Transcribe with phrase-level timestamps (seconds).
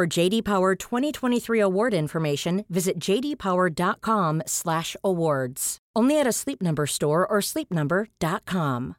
[0.00, 5.78] For JD Power 2023 award information, visit jdpower.com/awards.
[5.94, 8.94] Only at a Sleep Number store or sleepnumber.com.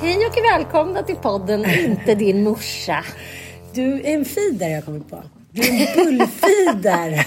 [0.00, 3.04] Hej och välkomna till podden Inte din morsa.
[3.74, 5.22] Du är en feeder jag kommit på.
[5.52, 7.26] Du är en bullfeeder.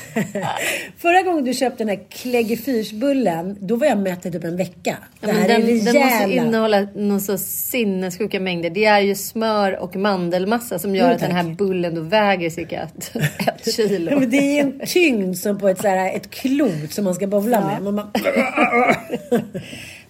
[0.97, 4.97] Förra gången du köpte den här kläggefyrsbullen, då var jag mätt i typ en vecka.
[5.21, 8.69] Ja, men den, den måste innehålla någon så sinnessjuka mängder.
[8.69, 12.49] Det är ju smör och mandelmassa som gör Jo, att den här bullen då väger
[12.49, 13.11] cirka ett,
[13.47, 14.11] ett kilo.
[14.11, 17.27] Ja, det är en tyngd som på ett, så här, ett klot som man ska
[17.27, 17.83] bowla med.
[17.83, 18.09] Man bara,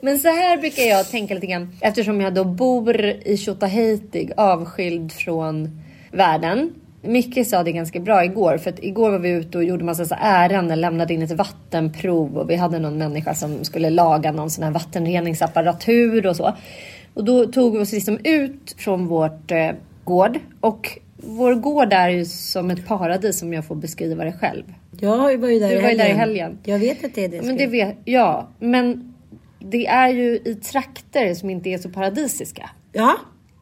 [0.02, 1.78] Men så här brukar jag tänka lite grann.
[1.82, 5.82] Eftersom jag då bor i Tjotahejtig, avskild från
[6.12, 6.74] världen.
[7.04, 8.58] Micke sa det ganska bra igår.
[8.58, 10.82] För att igår var vi ute och gjorde massa så ärenden.
[10.82, 12.38] Lämnade in ett vattenprov.
[12.38, 16.54] Och vi hade någon människa som skulle laga någon sån här vattenreningsapparatur och så.
[17.14, 19.70] Och då tog vi oss liksom ut från vårt eh,
[20.04, 20.40] gård.
[20.60, 24.64] Och vår gård är ju som ett paradis som jag får beskriva det själv.
[25.00, 25.98] jag var ju där, Du i, var helgen.
[25.98, 26.58] där i helgen.
[26.64, 27.42] Jag vet att det är det.
[27.42, 29.14] Men det vet, ja, men
[29.60, 32.70] det är ju i trakter som inte är så paradisiska.
[32.92, 33.16] Ja,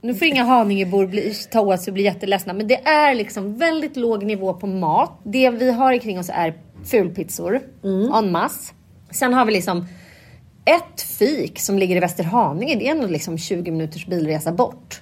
[0.04, 3.58] Nu får inga Haningebor bli, ta åt sig och bli jätteledsna, men det är liksom
[3.58, 5.20] väldigt låg nivå på mat.
[5.24, 6.54] Det vi har kring oss är
[6.86, 7.60] fulpizzor
[8.20, 8.74] en masse.
[9.12, 9.86] Sen har vi liksom
[10.66, 12.76] ett fik som ligger i Västerhaninge.
[12.76, 15.02] Det är ändå liksom 20 minuters bilresa bort.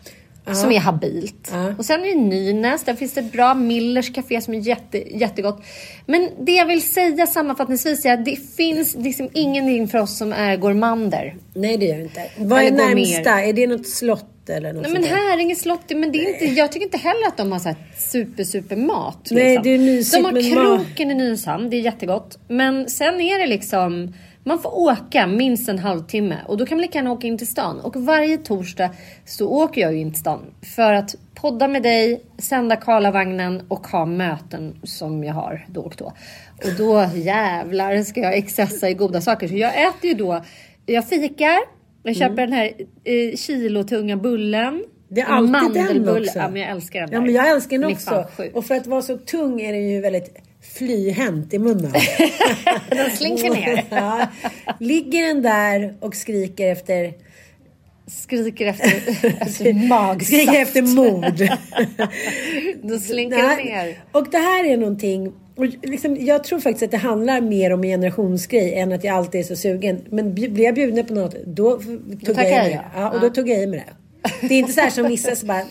[0.55, 1.51] Som är habilt.
[1.77, 2.83] Och sen är det Nynäs.
[2.83, 5.63] Där finns det bra Millers café som är jätte, jättegott.
[6.05, 10.33] Men det jag vill säga sammanfattningsvis är att det finns liksom ingenting för oss som
[10.33, 11.35] är gourmander.
[11.53, 12.21] nej det gör det inte.
[12.37, 13.41] Vad är närmsta?
[13.41, 15.03] Är det något slott eller Nej men?
[15.03, 17.77] Häringe slott, men det är inte, jag tycker inte heller att de har så här
[17.97, 19.27] super super mat.
[19.31, 22.39] Nej, det är mysigt, De har kroken i Nynäshamn, det är jättegott.
[22.47, 24.13] Men sen är det liksom,
[24.49, 27.47] man får åka minst en halvtimme och då kan man lika gärna åka in till
[27.47, 27.79] stan.
[27.79, 28.89] Och varje torsdag
[29.25, 30.39] så åker jag ju in till stan
[30.75, 35.95] för att podda med dig, sända Karlavagnen och ha möten som jag har då och
[35.97, 36.05] då.
[36.57, 39.47] Och då jävlar ska jag excessa i goda saker.
[39.47, 40.43] Så jag äter ju då,
[40.85, 41.59] jag fikar,
[42.03, 42.71] jag köper den här
[43.03, 44.83] eh, kilotunga bullen.
[45.09, 46.39] Det är alltid den också.
[46.39, 47.25] Ja men jag älskar den Ja där.
[47.25, 48.25] men jag älskar den också.
[48.53, 51.93] Och för att vara så tung är den ju väldigt flyhänt i munnen.
[52.89, 53.85] Den slinker ner.
[53.89, 54.27] ja.
[54.79, 57.13] Ligger den där och skriker efter
[58.07, 58.87] Skriker efter,
[59.41, 60.27] efter magsaft.
[60.27, 61.49] Skriker efter mord.
[62.83, 63.65] Då slinker Nej.
[63.65, 64.03] ner.
[64.11, 67.83] Och det här är någonting och liksom, jag tror faktiskt att det handlar mer om
[67.83, 70.01] en generationsgrej än att jag alltid är så sugen.
[70.09, 71.79] Men blir jag bjuden på något, då
[72.25, 72.81] tog jag i mig det.
[72.95, 73.01] ja.
[73.01, 74.47] Ja, och då tog jag i mig det.
[74.47, 75.63] Det är inte så här som vissa som bara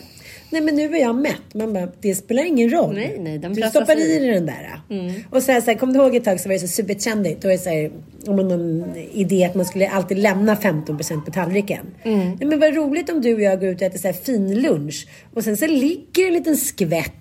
[0.49, 1.53] nej men nu är jag mätt.
[1.53, 2.95] Man bara, det spelar ingen roll.
[2.95, 4.15] Nej, nej, den du stoppar i.
[4.15, 4.81] i dig den där.
[5.29, 7.41] Och sen så här, kommer du ihåg ett tag så var det så supertrendigt.
[7.41, 7.91] Då var det så här,
[8.27, 11.85] om man någon idé att man skulle alltid lämna 15% på tallriken.
[12.03, 14.61] Nej, men vad roligt om du och jag går ut och äter så här fin
[14.61, 15.07] lunch.
[15.33, 17.13] Och sen så ligger en liten skvätt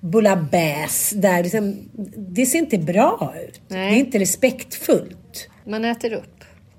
[0.00, 1.42] bouillabaisse där.
[1.42, 1.76] Liksom,
[2.16, 3.60] det ser inte bra ut.
[3.68, 3.90] Nej.
[3.90, 5.48] Det är inte respektfullt.
[5.66, 6.35] Man äter upp.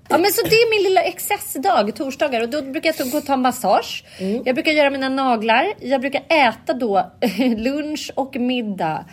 [0.09, 2.41] Ja men så det är min lilla excessdag, torsdagar.
[2.41, 4.03] Och då brukar jag gå och ta massage.
[4.19, 4.41] Mm.
[4.45, 5.73] Jag brukar göra mina naglar.
[5.79, 7.11] Jag brukar äta då
[7.57, 9.05] lunch och middag.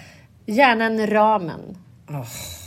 [0.46, 1.78] Gärna en ramen.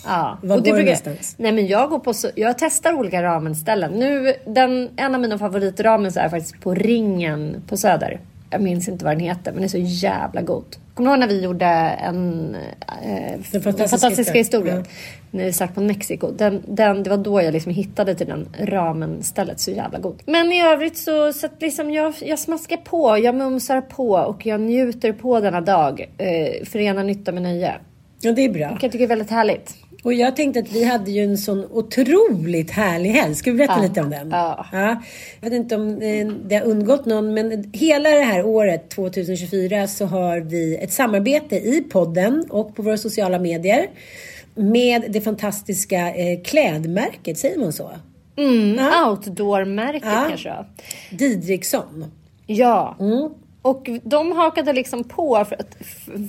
[0.05, 0.37] Ja.
[0.43, 1.35] Var och det går brukar- någonstans?
[1.37, 3.91] Nej men jag går på så, jag testar olika ramenställen.
[3.91, 8.19] Nu, den, en av mina favoritramens är faktiskt på Ringen på Söder.
[8.49, 10.75] Jag minns inte vad den heter men den är så jävla god.
[10.93, 12.55] Kommer du ihåg när vi gjorde en
[13.03, 14.77] eh, Den fantastiska fantastiska, historien.
[14.77, 14.85] historien?
[15.31, 16.31] När vi stack på Mexiko.
[16.31, 19.59] Den, den, det var då jag liksom hittade till den ramen-stället.
[19.59, 20.21] Så jävla god.
[20.25, 24.45] Men i övrigt så, så att liksom jag, jag smaskar på, jag mumsar på och
[24.45, 26.09] jag njuter på denna dag.
[26.17, 27.75] Eh, förena nytta med nöje.
[28.21, 28.67] Ja, det är bra.
[28.67, 29.75] Vilket jag tycker är väldigt härligt.
[30.07, 33.35] Och jag tänkte att vi hade ju en sån otroligt härlig helg.
[33.35, 33.81] Ska vi berätta Ja.
[33.87, 34.29] lite om den?
[34.29, 34.65] Ja.
[35.41, 39.87] Jag vet inte om eh, det har undgått någon, men hela det här året 2024
[39.87, 43.87] så har vi ett samarbete i podden och på våra sociala medier
[44.55, 47.91] med det fantastiska eh, klädmärket, säger man så?
[48.77, 49.09] Ja.
[49.09, 50.25] Outdoor-märket Ja.
[50.29, 50.53] kanske.
[51.11, 52.05] Didriksson.
[52.45, 52.95] Ja.
[52.99, 53.29] Mm.
[53.67, 55.75] Och de hakade liksom på för att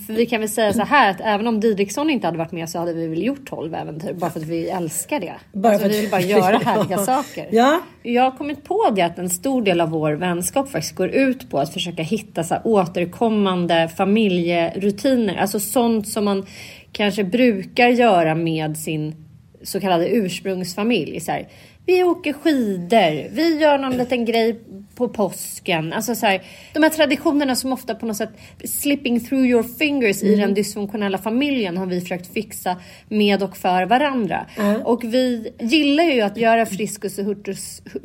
[0.06, 2.70] för vi kan väl säga så här att även om Didriksson inte hade varit med
[2.70, 5.35] så hade vi väl gjort 12 äventyr bara för att vi älskar det.
[5.52, 6.70] Bara alltså, vi vill bara göra Ja.
[6.70, 7.49] härliga saker.
[7.50, 7.81] Ja.
[8.02, 11.50] Jag har kommit på det att en stor del av vår vänskap faktiskt går ut
[11.50, 15.37] på att försöka hitta så här återkommande familjerutiner.
[15.37, 16.46] Alltså sånt som man
[16.93, 19.14] kanske brukar göra med sin
[19.62, 21.20] så kallade ursprungsfamilj.
[21.20, 21.49] Så här,
[21.88, 24.61] vi åker skidor, vi gör någon liten grej
[24.94, 25.93] på påsken.
[25.93, 26.43] Alltså så här,
[26.75, 28.31] de här traditionerna som ofta på något sätt
[28.64, 32.76] slipping through your fingers i den dysfunktionella familjen har vi försökt fixa
[33.08, 34.46] med och för varandra.
[34.85, 37.25] Och vi gillar ju att göra friskus och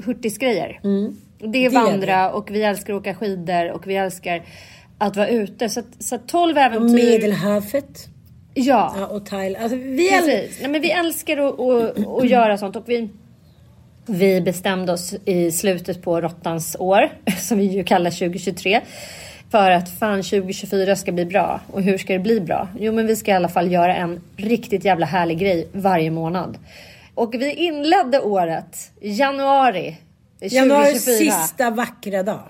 [0.06, 0.80] hurtisgrejer.
[0.82, 4.44] Det är Det gör vandra och vi älskar att åka skidor och vi älskar
[4.98, 5.70] att vara ute.
[5.70, 6.96] Så, så att 12 Och äventyr.
[6.96, 8.08] Medelhavet.
[8.54, 8.96] Ja.
[8.98, 9.64] Ja, och Thailand.
[9.64, 10.22] Alltså, vi är...
[10.22, 10.62] Precis.
[10.62, 13.10] Nej, men vi älskar att, att, att göra sånt och vi,
[14.06, 17.10] vi bestämde oss i slutet på råttans år,
[17.42, 18.82] som vi ju kallar 2023,
[19.52, 21.60] för att fan 2024 ska bli bra.
[21.72, 22.68] Och hur ska det bli bra?
[22.80, 26.58] Jo, men vi ska i alla fall göra en riktigt jävla härlig grej varje månad.
[27.16, 29.98] Och vi inledde året januari
[30.40, 30.62] 2024.
[30.62, 32.44] Januaris sista vackra dag.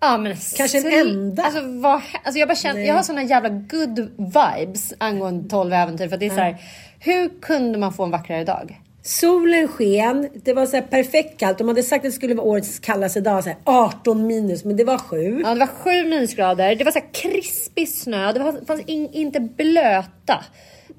[0.00, 1.42] Ja, men Kanske en enda.
[1.42, 6.08] Alltså, vad, alltså jag, bara känner, jag har såna jävla good vibes angående 12 äventyr.
[6.08, 6.56] För att det är så här,
[6.98, 8.80] hur kunde man få en vackrare dag?
[9.02, 11.58] Solen sken, det var så här perfekt kallt.
[11.58, 14.76] De hade sagt att det skulle vara årets kallaste dag, så här 18 minus, men
[14.76, 15.40] det var 7.
[15.44, 19.40] Ja, det var sju minusgrader, det var så krispig snö, det var, fanns in, inte
[19.40, 20.44] blöta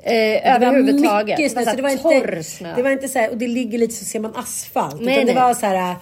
[0.03, 1.39] eh, överhuvudtaget.
[1.39, 2.75] mycket snö, det så det var, var här inte, torr snö.
[2.75, 5.01] det var inte så här, och det ligger lite så ser man asfalt.
[5.01, 5.43] Nej, utan det nej.
[5.43, 5.95] var så här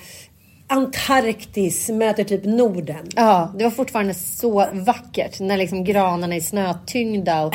[0.71, 3.07] Antarktis möter typ Norden.
[3.15, 7.53] Ja, det var fortfarande så vackert när liksom granarna är snötyngda och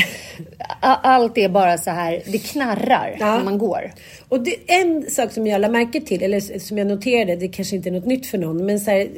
[0.80, 3.36] allt är bara så här, det knarrar Ja.
[3.36, 3.92] när man går.
[4.28, 7.76] Och det, en sak som jag lade märke till, eller som jag noterade, det kanske
[7.76, 9.08] inte är något nytt för någon, men så här,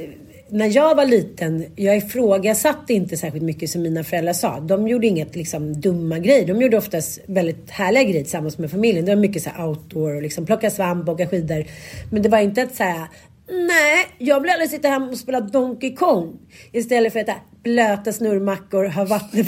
[0.49, 4.61] när jag var liten, jag ifrågasatte inte särskilt mycket som mina föräldrar sa.
[4.61, 6.47] De gjorde inget liksom, dumma grejer.
[6.47, 9.05] De gjorde oftast väldigt härliga grejer tillsammans med familjen.
[9.05, 11.65] Det var mycket så här, outdoor och liksom, plocka svamp, åka skidor.
[12.11, 13.07] Men det var inte att så här,
[13.49, 16.39] nej, jag vill aldrig sitta hemma och spela Donkey Kong.
[16.73, 19.45] Istället för att äta blöta snurrmackor, ha vatten,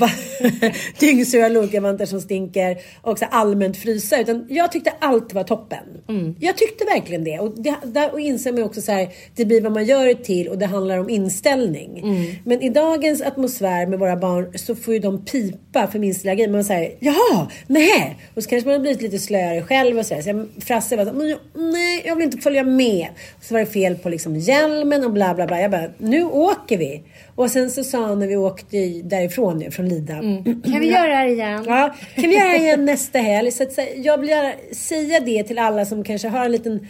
[1.00, 4.20] dyngsura lokavantar som stinker och så allmänt frysa.
[4.20, 5.78] Utan jag tyckte allt var toppen.
[6.40, 7.38] Jag tyckte verkligen det.
[7.38, 10.24] Och, det, där, och inser man också så här, det blir vad man gör det
[10.24, 12.00] till och det handlar om inställning.
[12.44, 16.34] Men i dagens atmosfär med våra barn så får ju de pipa för minsta lilla
[16.34, 16.48] grej.
[16.48, 18.16] Man säger ja, nej.
[18.34, 20.22] Och så kanske man har blivit lite slöare själv och så, här.
[20.22, 21.38] så jag, Frasse var så här, "Men jag-
[21.72, 23.06] nej, jag vill inte följa med.
[23.38, 25.60] Och så var det fel på liksom hjälmen och bla bla bla.
[25.60, 27.02] Jag bara, nu åker vi.
[27.38, 30.14] Och sen så sa han när vi åkte därifrån nu, från Lida.
[30.44, 31.64] Kan vi göra det här igen?
[31.66, 33.50] Ja, kan vi göra det igen nästa helg?
[33.50, 36.86] Så att, jag vill gärna säga det till alla som kanske har en liten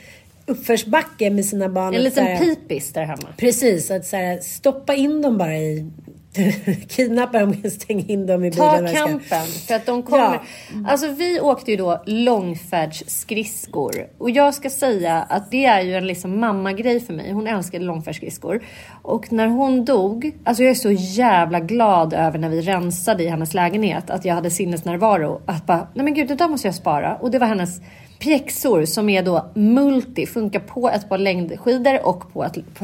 [0.47, 1.95] uppförsbacke med sina barn.
[1.95, 3.29] En liten här- pipis där hemma.
[3.37, 5.91] Precis, att så här, stoppa in dem bara i...
[6.89, 8.87] Kidnappa dem och stänga in dem i bilen.
[8.87, 9.47] Ta kampen.
[9.47, 10.25] För att de kommer...
[10.25, 10.43] Ja.
[10.87, 14.07] Alltså vi åkte ju då långfärdsskridskor.
[14.19, 17.33] Och jag ska säga att det är ju en liksom mammagrej för mig.
[17.33, 18.63] Hon älskade långfärdsskridskor.
[19.03, 23.29] Och när hon dog, alltså jag är så jävla glad över när vi rensade i
[23.29, 24.11] hennes lägenhet.
[24.11, 25.41] Att jag hade sinnesnärvaro.
[25.47, 27.17] Att bara, nej men gud det där måste jag spara.
[27.17, 27.81] Och det var hennes
[28.19, 32.79] pjäxor som är då multi, funkar på ett par längdskidor och på ett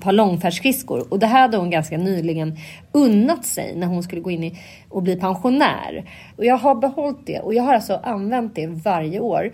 [0.00, 1.12] par långfärdsskridskor.
[1.12, 2.58] Och det här hade hon ganska nyligen
[2.94, 4.58] unnat sig när hon skulle gå in i
[4.88, 6.10] och bli pensionär.
[6.36, 9.52] Och jag har behållit det och jag har alltså använt det varje år.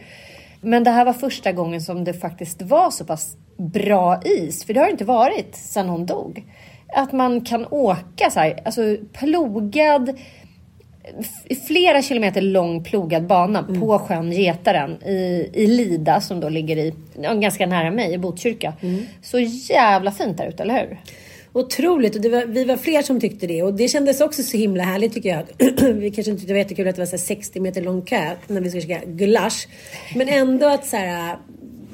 [0.60, 4.74] Men det här var första gången som det faktiskt var så pass bra is, för
[4.74, 6.44] det har det inte varit sedan hon dog.
[6.96, 10.18] Att man kan åka så här, alltså plogad
[11.66, 13.80] flera kilometer lång plogad bana mm.
[13.80, 18.72] på sjön Getaren i, i Lida som då ligger i, ganska nära mig i Botkyrka.
[18.80, 19.06] Mm.
[19.22, 20.98] Så jävla fint där ute, eller hur?
[21.52, 24.84] Otroligt och var, vi var fler som tyckte det och det kändes också så himla
[24.84, 25.44] härligt tycker jag.
[25.94, 28.30] vi kanske inte tyckte det var jättekul att det var så 60 meter lång kö
[28.46, 29.68] när vi skulle käka gulasch.
[30.16, 31.38] Men ändå att så här,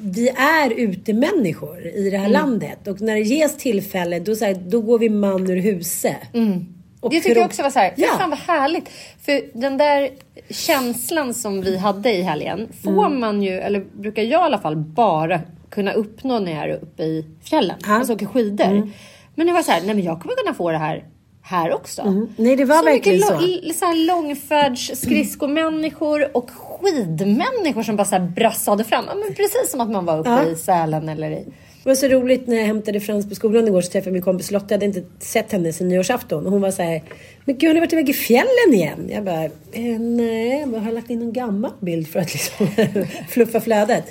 [0.01, 2.31] vi är utemänniskor i det här mm.
[2.31, 6.33] landet och när det ges tillfälle då, så här, då går vi man ur huset.
[6.33, 6.65] Mm.
[6.99, 8.07] Och det tycker jag också var så här, ja.
[8.17, 8.89] fan vad härligt.
[9.21, 10.09] För den där
[10.49, 13.19] känslan som vi hade i helgen får mm.
[13.19, 17.03] man ju, eller brukar jag i alla fall, bara kunna uppnå när jag är uppe
[17.03, 17.77] i fjällen.
[17.85, 17.93] Ja.
[17.93, 18.65] Alltså åker skidor.
[18.65, 18.91] Mm.
[19.37, 21.05] Men det var så här, nej men jag kommer kunna få det här
[21.41, 22.01] här också.
[22.01, 22.27] Mm.
[22.37, 23.27] Nej, det var så verkligen så.
[23.73, 29.05] så här långfärds skridskomänniskor och skidmänniskor som bara så brassade fram.
[29.05, 30.45] Men precis som att man var uppe ja.
[30.45, 31.45] i Sälen eller i
[31.83, 34.21] det var så roligt när jag hämtade Frans på skolan igår så träffade jag min
[34.21, 34.65] kompis Lotta.
[34.69, 36.45] Jag hade inte sett henne sen nyårsafton.
[36.45, 37.03] Och hon var så här,
[37.45, 39.09] men gud har ni varit iväg i fjällen igen?
[39.09, 42.67] Jag bara, eh, nej, jag har lagt in en gammal bild för att liksom
[43.29, 44.03] fluffa flödet.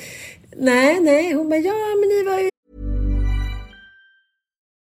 [0.57, 2.51] Nej, nej, hon bara, ja men ni var ju...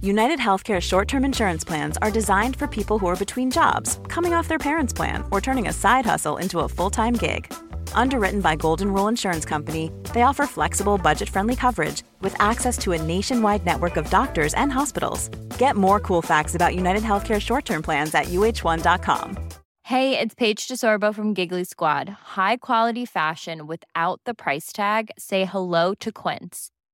[0.00, 4.32] United Healthcare short term insurance plans are designed for people who are between jobs, coming
[4.32, 7.52] off their parents' plan, or turning a side hustle into a full time gig.
[7.94, 12.92] Underwritten by Golden Rule Insurance Company, they offer flexible, budget friendly coverage with access to
[12.92, 15.30] a nationwide network of doctors and hospitals.
[15.58, 19.48] Get more cool facts about United Healthcare short term plans at uh1.com.
[19.82, 22.08] Hey, it's Paige DeSorbo from Giggly Squad.
[22.36, 25.10] High quality fashion without the price tag?
[25.18, 26.70] Say hello to Quince.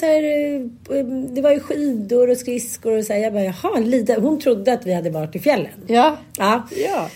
[0.00, 3.20] Så här, eh, det var ju skidor och skridskor och så här.
[3.20, 4.20] Jag bara, jaha, Lida.
[4.20, 5.84] Hon trodde att vi hade varit i fjällen.
[5.86, 6.16] Ja.
[6.38, 6.68] Ja.
[6.90, 7.08] ja.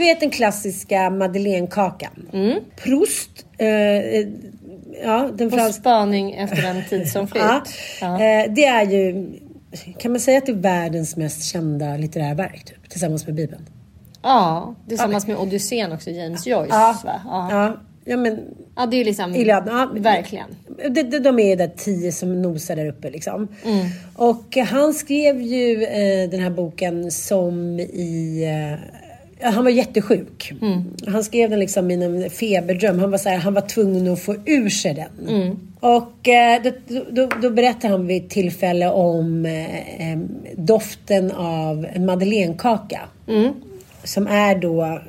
[0.00, 2.28] vet den klassiska madeleinekakan.
[2.32, 2.60] Mm.
[2.76, 3.46] Proust.
[3.58, 3.68] Eh,
[5.02, 5.76] ja, den frans...
[5.76, 7.42] spaning efter en tid som flytt.
[7.42, 7.62] ja.
[8.00, 8.14] ja.
[8.14, 9.32] Eh, det är ju,
[9.98, 12.64] kan man säga att det är världens mest kända litterära verk?
[12.64, 13.66] Typ, tillsammans med Bibeln.
[14.22, 16.74] Ja, tillsammans med Odysseen också, James Joyce.
[16.74, 17.20] Ja, va?
[17.24, 17.72] Ja.
[18.04, 18.16] ja.
[18.16, 18.40] Men,
[18.76, 19.34] ja, det är liksom...
[19.34, 20.46] Iliad, ja, verkligen.
[20.90, 23.48] De, de, de är där tio som nosar där uppe liksom.
[23.64, 23.86] Mm.
[24.14, 28.44] Och han skrev ju eh, den här boken som i...
[28.44, 29.00] Eh,
[29.42, 30.52] han var jättesjuk.
[30.62, 30.84] Mm.
[31.06, 32.98] Han skrev den liksom i en feberdröm.
[32.98, 35.28] Han var, så här, han var tvungen att få ur sig den.
[35.28, 35.58] Mm.
[35.80, 36.70] Och eh, då,
[37.10, 40.18] då, då berättar han vid ett tillfälle om eh,
[40.56, 43.00] doften av en madeleinekaka.
[43.28, 43.52] Mm.
[44.04, 45.00] Som är då...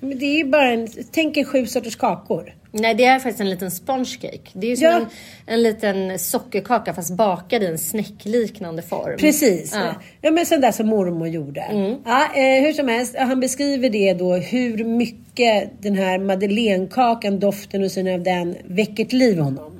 [0.00, 0.88] Det är ju bara en...
[1.12, 2.52] Tänk er sju sorters kakor.
[2.80, 4.38] Nej, det är faktiskt en liten sponge cake.
[4.52, 4.96] Det är ju som Ja.
[4.96, 5.06] en,
[5.46, 9.16] en liten sockerkaka fast bakad i en snäckliknande form.
[9.18, 9.72] Precis.
[9.74, 9.94] Ja.
[10.20, 11.64] Ja, men sån där som mormor gjorde.
[12.04, 17.82] Ja, eh, hur som helst, han beskriver det då hur mycket den här madeleinekakan, doften
[17.84, 19.72] och synen av den väcker till liv honom.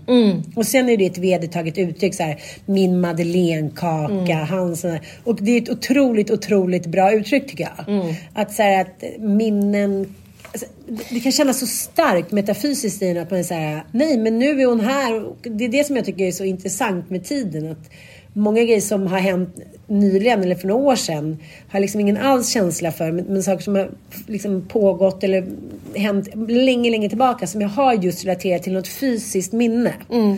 [0.56, 5.36] Och sen är det ett vedertaget uttryck så här, min madeleinekaka, hans sån här- Och
[5.42, 8.14] det är ett otroligt, otroligt bra uttryck tycker jag.
[8.34, 10.14] Att så här, att minnen
[10.52, 10.66] Alltså,
[11.10, 14.80] det- kan kännas så starkt metafysiskt i att man säger nej men nu är hon
[14.80, 15.24] här.
[15.24, 17.70] Och det är det som jag tycker är så intressant med tiden.
[17.72, 17.90] Att
[18.32, 21.38] många grejer som har hänt nyligen eller för några år sedan
[21.68, 23.12] har jag liksom ingen alls känsla för.
[23.12, 23.90] Men, men saker som har
[24.26, 25.46] liksom pågått eller
[25.94, 29.94] hänt länge, länge tillbaka som jag har just relaterat till något fysiskt minne.
[30.12, 30.36] Mm.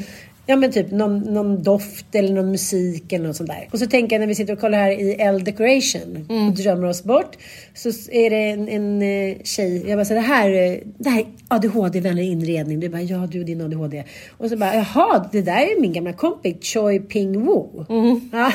[0.51, 3.69] Ja men typ någon, någon doft eller någon musik eller något sånt där.
[3.73, 6.89] Och så tänker jag när vi sitter och kollar här i L Decoration och drömmer
[6.89, 7.37] oss bort.
[7.75, 11.21] Så är det en, en eh, tjej, jag bara så det här, eh, det här
[11.21, 12.81] är ADHD-vänlig inredning.
[12.81, 14.05] Du bara ja du och din ADHD.
[14.39, 17.87] Och så bara jaha det där är min gamla kompis Choi Ping Woo.
[18.33, 18.53] Ja.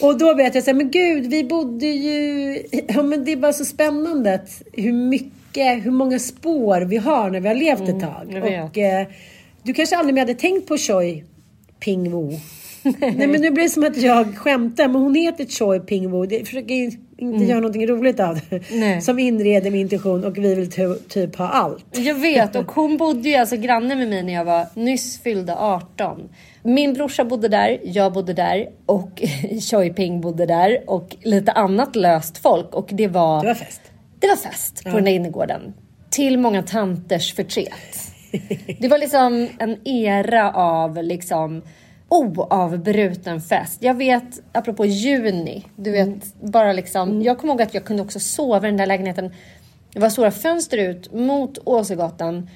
[0.06, 3.36] och då berättade jag så här, men gud vi bodde ju, ja men det är
[3.36, 7.88] bara så spännande att hur mycket, hur många spår vi har när vi har levt
[7.88, 8.26] ett tag.
[8.30, 8.70] jag vet.
[8.70, 9.06] Och, eh,
[9.66, 11.24] du kanske aldrig mer hade tänkt på Choi
[11.84, 12.30] Ping Woo.
[13.00, 16.26] Nej men nu blir det som att jag skämtar men hon heter Choi Ping Woo.
[16.26, 18.60] Det försöker in- inte göra någonting roligt av det.
[18.72, 19.00] Nej.
[19.02, 21.84] Som inreder med intention och vi vill ty- typ ha allt.
[21.98, 25.56] Jag vet och hon bodde ju alltså granne med mig när jag var nyss fyllda
[25.58, 26.28] 18.
[26.62, 29.22] Min brorsa bodde där, jag bodde där och
[29.70, 33.80] Choi Ping bodde där och lite annat löst folk och det var, Det var fest.
[34.20, 35.60] det var fest på den där innergården.
[36.10, 37.72] Till många tanters förtret.
[38.80, 41.62] Det var liksom en era av liksom
[42.08, 43.82] oavbruten fest.
[43.82, 47.22] Jag vet, apropå juni, du vet, bara liksom.
[47.22, 49.34] Jag kommer ihåg att jag kunde också sova i den där lägenheten.
[49.92, 52.50] Det var stora fönster ut mot Åsögatan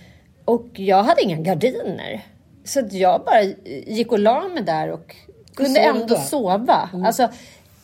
[0.45, 2.25] och jag hade inga gardiner.
[2.65, 3.43] Så att jag bara
[3.87, 5.17] gick och la mig där och
[5.55, 6.17] kunde ändå då?
[6.17, 6.91] sova.
[7.07, 7.29] Alltså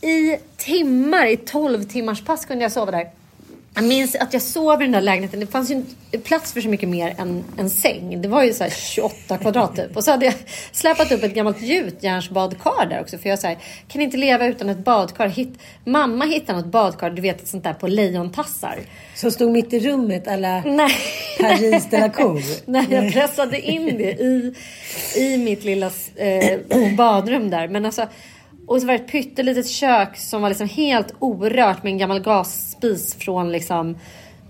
[0.00, 3.10] i timmar, i 12 timmars pass kunde jag sova där.
[3.76, 5.40] Jag minns att jag sov i den där lägenheten.
[5.40, 8.22] Det fanns ju inte plats för så mycket mer än en säng.
[8.22, 9.96] Det var ju så här 28 kvadrat typ.
[9.96, 10.34] Och så hade jag
[10.72, 13.18] släpat upp ett gammalt gjutjärnsbadkar där också.
[13.18, 15.28] För jag så här, kan inte leva utan ett badkar.
[15.28, 18.78] Hitt, mamma hittade något badkar, du vet ett sånt där på lejontassar.
[19.14, 20.96] Som stod mitt i rummet alla Nej.
[21.40, 22.42] Paris de la Cour.
[22.70, 24.54] Nej, jag pressade in det i,
[25.16, 26.58] i mitt lilla eh,
[26.96, 27.68] badrum där.
[27.68, 28.06] Men alltså,
[28.66, 32.20] och så var det ett pyttelitet kök som var liksom helt orört med en gammal
[32.20, 33.98] gasspis från liksom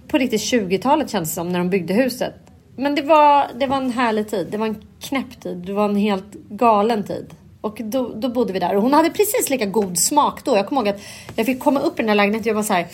[0.09, 2.35] på riktigt 20-talet känns det som när de byggde huset.
[2.76, 4.48] Men det var, det var en härlig tid.
[4.50, 5.57] Det var en knäpp tid.
[5.57, 7.35] Det var en helt galen tid.
[7.61, 10.57] Och då, då bodde vi där och hon hade precis lika god smak då.
[10.57, 11.00] Jag kommer ihåg att
[11.37, 12.87] jag fick komma upp i den här lägenheten och jag var så här.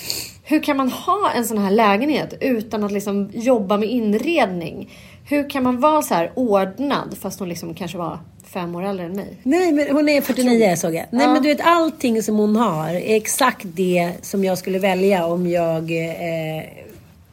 [0.44, 4.90] Hur kan man ha en sån här lägenhet utan att liksom jobba med inredning?
[5.28, 8.18] Hur kan man vara så här ordnad fast hon liksom kanske var
[8.52, 9.36] fem år äldre än mig?
[9.42, 11.04] Nej, men hon är 49 såg jag.
[11.10, 11.32] Nej, Ja.
[11.32, 15.46] men du vet allting som hon har är exakt det som jag skulle välja om
[15.48, 15.90] jag...
[15.90, 16.64] Eh,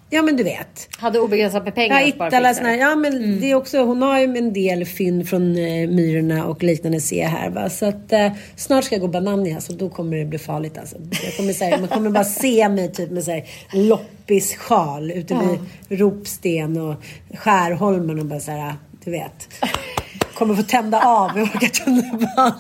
[0.09, 0.87] ja, men du vet.
[0.97, 1.99] Hade obegränsat med pengar.
[2.01, 5.41] Ja, Ittala, såna, ja men det är också, hon har ju en del fynd från
[5.57, 7.69] eh, Myrorna och liknande se här va.
[7.69, 10.95] Så att eh, snart ska jag gå Banania så då kommer det bli farligt alltså.
[11.23, 15.37] Jag kommer, så här, man kommer bara se mig typ med så här, loppissjal ute
[15.89, 16.95] vid Ropsten och
[17.33, 19.47] Skärholmen och bara så här, du vet.
[20.39, 22.55] Kommer få tända av och åka tunnelbana.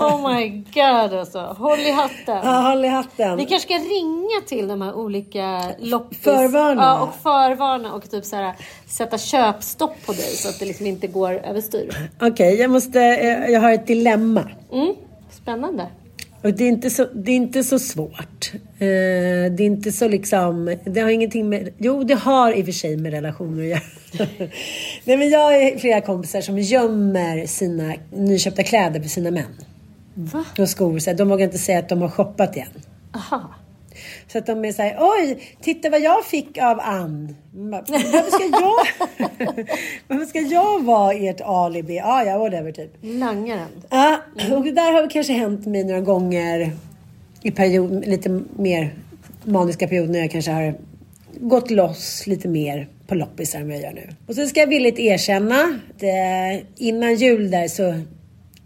[0.00, 1.40] Oh my god alltså.
[1.58, 2.40] Håll i hatten.
[2.44, 3.36] Ja, håll i hatten.
[3.36, 6.18] Vi kanske ska ringa till de här olika loppis...
[6.18, 6.82] Förvarna.
[6.82, 8.54] Ja, och förvarna och typ så här,
[8.86, 12.10] sätta köpstopp på dig så att det liksom inte går överstyr.
[12.20, 14.50] Okej, jag måste, eh, jag har ett dilemma.
[14.72, 14.94] Mm.
[15.30, 15.86] Spännande.
[16.44, 18.52] Och det är inte så, det är inte så svårt.
[18.54, 22.64] Eh, det är inte så liksom, det har ingenting med, jo det har i och
[22.64, 24.28] för sig med relationer att göra.
[25.04, 29.56] Nej men jag har flera kompisar som gömmer sina nyköpta kläder för sina män.
[30.14, 30.44] Va?
[30.58, 32.68] Och skor, så de vågar inte säga att de har shoppat igen.
[33.14, 33.54] Aha.
[34.34, 37.36] Så att de är såhär, oj, titta vad jag fick av Ann.
[37.52, 39.66] Bara, Varför ska jag,
[40.08, 42.00] varför ska jag vara ert alibi?
[42.00, 42.90] Ah, ja, whatever typ.
[43.00, 43.68] Langaren.
[43.90, 44.20] Ja,
[44.52, 46.72] och det där har kanske hänt mig några gånger
[47.42, 48.94] i period, lite mer
[49.44, 50.74] maniska perioder när jag kanske har
[51.40, 54.08] gått loss lite mer på loppisar än vad jag gör nu.
[54.26, 58.00] Och så ska jag villigt erkänna att eh, innan jul där så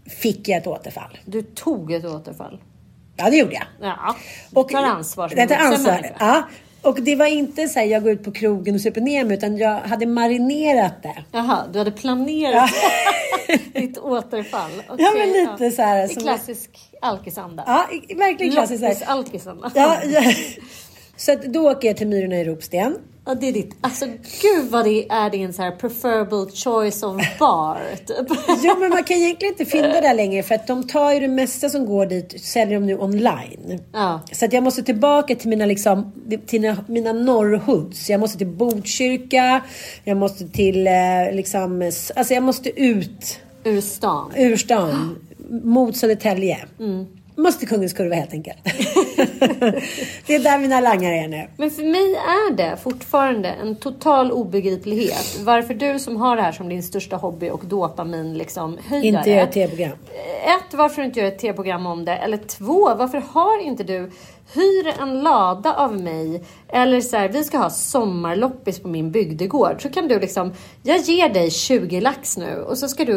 [0.05, 1.17] fick jag ett återfall.
[1.25, 2.59] Du tog ett återfall.
[3.19, 3.63] Ja, det gjorde jag.
[3.89, 4.15] Ja.
[4.53, 6.15] Och tar ansvar Jag tar ansvar.
[6.19, 6.43] Ja.
[6.81, 9.37] Och det var inte så här, jag går ut på krogen och super ner mig,
[9.37, 11.23] utan jag hade marinerat det.
[11.31, 12.69] Jaha, du hade planerat
[13.73, 14.71] ditt återfall.
[14.89, 16.69] Okej, Ja, men lite så här som- klassisk
[17.01, 17.63] alkisanda.
[17.67, 18.79] Ja, verkligen klassiskt.
[18.79, 18.93] så här.
[18.93, 19.71] Loppis-alkisanda.
[19.75, 20.21] Ja, ja.
[21.17, 22.95] Så att då åker jag till Myrorna i Ropsten.
[23.29, 23.75] Ja, det är ditt.
[23.81, 24.05] Alltså
[24.41, 27.77] gud vad det är din så här preferable choice of bar.
[28.07, 28.37] Typ.
[28.63, 31.27] Ja, men man kan egentligen inte finna det längre för att de tar ju det
[31.27, 33.79] mesta som går dit, säljer de nu online.
[33.93, 34.21] Ja.
[34.31, 36.11] Så att jag måste tillbaka till mina, liksom,
[36.47, 38.09] till mina, mina norrhoods.
[38.09, 39.61] Jag måste till Botkyrka,
[40.03, 40.93] jag måste till eh,
[41.33, 44.31] liksom, alltså jag måste ut Ur stan.
[44.37, 45.15] ur stan
[45.63, 46.57] mot Södertälje.
[46.79, 47.05] Mm.
[47.37, 48.57] Måste Kungens Kurva helt enkelt.
[50.27, 51.47] det är där mina langare är nu.
[51.57, 56.51] Men för mig är det fortfarande en total obegriplighet varför du som har det här
[56.51, 59.19] som din största hobby och dopamin liksom höjdare.
[59.19, 59.97] Inte göra ett tv-program.
[60.43, 62.15] Ett, varför du inte gör ett tv-program om det?
[62.15, 64.11] Eller två, varför har inte du
[64.53, 69.81] hyr en lada av mig eller så här, vi ska ha sommarloppis på min bygdegård.
[69.81, 70.53] Så kan du liksom,
[70.83, 73.13] jag ger dig 20 lax nu och så ska du,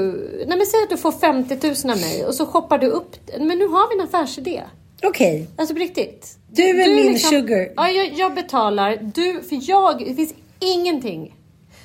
[0.46, 3.16] nej men säg att du får 50 000 av mig och så shoppar du upp,
[3.38, 4.62] men nu har vi en affärsidé.
[5.04, 5.48] Okej.
[5.56, 6.38] Alltså på riktigt.
[6.50, 7.72] Du är min sugar.
[7.76, 8.96] Ja, jag, jag betalar.
[9.14, 11.34] Du, för jag, det finns ingenting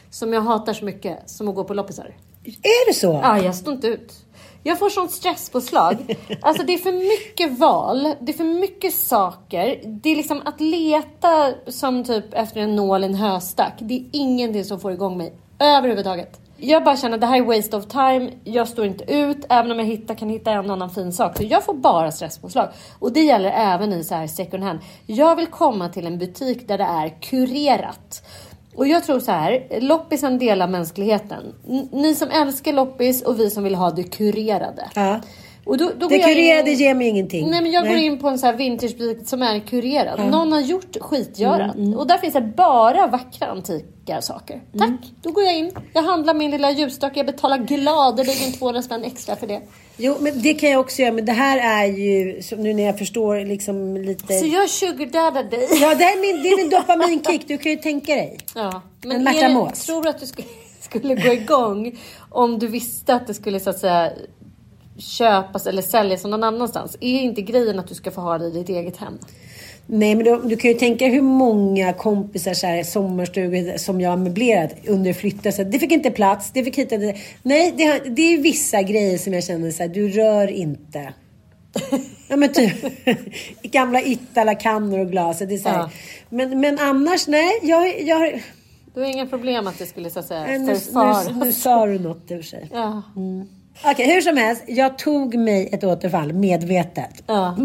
[0.09, 2.15] som jag hatar så mycket som att gå på loppisar.
[2.43, 3.19] Är det så?
[3.23, 4.13] Ja, jag står inte ut.
[4.63, 6.15] Jag får sånt stresspåslag.
[6.41, 9.81] Alltså det är för mycket val, det är för mycket saker.
[9.85, 13.73] Det är liksom att leta som typ efter en nål i en höstack.
[13.79, 16.39] Det är ingenting som får igång mig överhuvudtaget.
[16.59, 18.31] Jag bara känner att det här är waste of time.
[18.43, 21.37] Jag står inte ut, även om jag hittar, kan hitta en annan fin sak.
[21.37, 22.69] Så jag får bara stresspåslag.
[22.99, 24.79] Och det gäller även i så här second hand.
[25.05, 28.23] Jag vill komma till en butik där det är kurerat.
[28.75, 31.53] Och jag tror så här, loppisen delar mänskligheten.
[31.91, 34.89] Ni som älskar loppis och vi som vill ha det kurerade.
[34.95, 35.15] Äh.
[35.67, 37.49] Och då, då Det går kurerade in- ger mig ingenting.
[37.49, 38.05] Nej men jag går Nej.
[38.05, 40.29] in på en så här vintagebutik som är kurerad.
[40.31, 41.75] Någon har gjort skitgörat.
[41.97, 44.61] Och där finns det bara vackra antika saker.
[44.79, 45.71] Tack, då går jag in.
[45.93, 47.19] Jag handlar min lilla ljusstake.
[47.19, 49.61] Jag betalar gladeligen 200 spänn extra för det.
[49.97, 51.11] Jo, men det kan jag också göra.
[51.13, 54.33] Men det här är ju, nu när jag förstår liksom lite...
[54.33, 55.67] Så jag sugardaddar dig.
[55.81, 57.47] Ja, det är min, det är min dopaminkick.
[57.47, 58.37] Du kan ju tänka dig.
[58.55, 59.85] Ja, En men är det, Mås.
[59.85, 60.47] tror du att du skulle,
[60.81, 61.99] skulle gå igång
[62.29, 64.11] om du visste att det skulle så att säga
[64.97, 66.97] köpas eller säljas någon annanstans?
[67.01, 69.17] Är inte grejen att du ska få ha det i ditt eget hem?
[69.89, 74.09] Nej, men du, du kan ju tänka hur många kompisar så här, sommarstugor som jag
[74.09, 75.53] har möblerat under flytten.
[75.53, 77.15] Så det fick inte plats, det fick hit det.
[77.43, 81.13] Nej, det, det är vissa grejer som jag känner så här, du rör inte.
[82.27, 82.73] Ja men typ
[83.61, 85.39] gamla Itala-kannor och glas.
[85.39, 85.77] Det är så här.
[85.77, 85.89] Ja.
[86.29, 87.59] Men, men annars, nej.
[87.63, 88.41] Jag, jag,
[88.93, 91.29] Du har inga problem att det skulle så att säga nu, nu, förfaras?
[91.31, 92.69] nu sa du något ur sig.
[92.73, 93.01] Ja.
[93.85, 94.63] Okej, hur som helst.
[94.67, 97.23] Jag tog mig ett återfall medvetet.
[97.27, 97.57] Ja.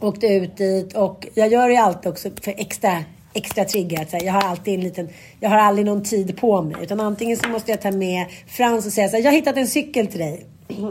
[0.00, 4.02] Åkte ut dit och jag gör det alltid också för extra, extra trigger.
[4.02, 5.08] Att jag har alltid en liten,
[5.40, 6.76] jag har aldrig någon tid på mig.
[6.82, 9.56] Utan antingen så måste jag ta med Frans och säga så här, jag har hittat
[9.56, 10.46] en cykel till dig.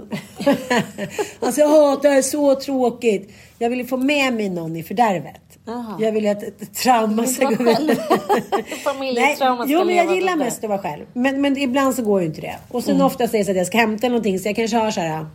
[1.39, 3.32] Han säger, åh det här är så tråkigt.
[3.60, 5.51] Jag vill få med mig någon i fördärvet.
[5.67, 5.97] Aha.
[6.02, 7.95] Jag vill ju att ett trauma ska gå vidare.
[8.84, 11.06] Familjetrauma Jo, men jag gillar mest att vara själv.
[11.13, 12.56] Men, men ibland så går ju inte det.
[12.67, 12.97] Och Mm.
[12.97, 15.02] sen oftast är det så att jag ska hämta någonting så jag kanske har så
[15.02, 15.26] här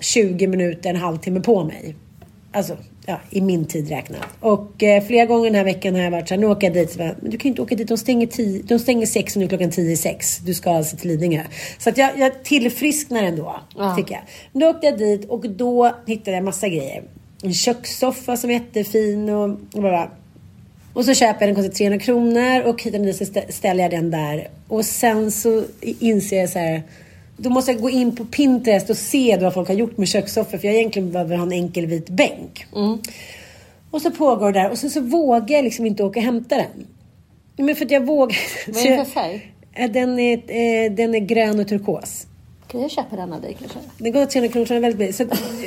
[0.00, 1.96] 20 minuter, en halvtimme på mig.
[2.52, 4.20] Alltså, ja, i min tid räknat.
[4.40, 6.74] Och eh, flera gånger den här veckan har jag varit så här, nu åker jag
[6.74, 6.90] dit.
[6.92, 9.36] Så bara, men du kan ju inte åka dit, de stänger, tio, de stänger sex
[9.36, 10.38] och nu är klockan tio i sex.
[10.38, 11.42] Du ska alltså till Lidingö.
[11.78, 13.94] Så att jag, jag tillfrisknar ändå, Ja.
[13.96, 14.22] tycker jag.
[14.52, 17.02] Men då åkte jag dit och då hittade jag massa grejer.
[17.42, 20.10] En kökssoffa som är jättefin och, och bara.
[20.92, 23.90] Och så köper jag den, kostar 300 kronor och hittar den så stä- ställer jag
[23.90, 24.48] den där.
[24.68, 26.82] Och sen så inser jag så här.
[27.36, 30.58] Då måste jag gå in på Pinterest och se vad folk har gjort med kökssoffor.
[30.58, 32.66] För jag egentligen behöver ha en enkel vit bänk.
[33.90, 36.56] Och så pågår det där och sen så vågar jag liksom inte åka och hämta
[36.56, 36.86] den.
[37.66, 38.36] Men för att jag vågar.
[38.66, 39.52] Vad så är det för färg?
[39.92, 42.26] Den är, eh, den är grön och turkos.
[42.68, 43.78] Kan jag köpa den av dig kanske?
[43.98, 45.14] Den går 300 kronor, så den är väldigt billig.
[45.14, 45.24] Så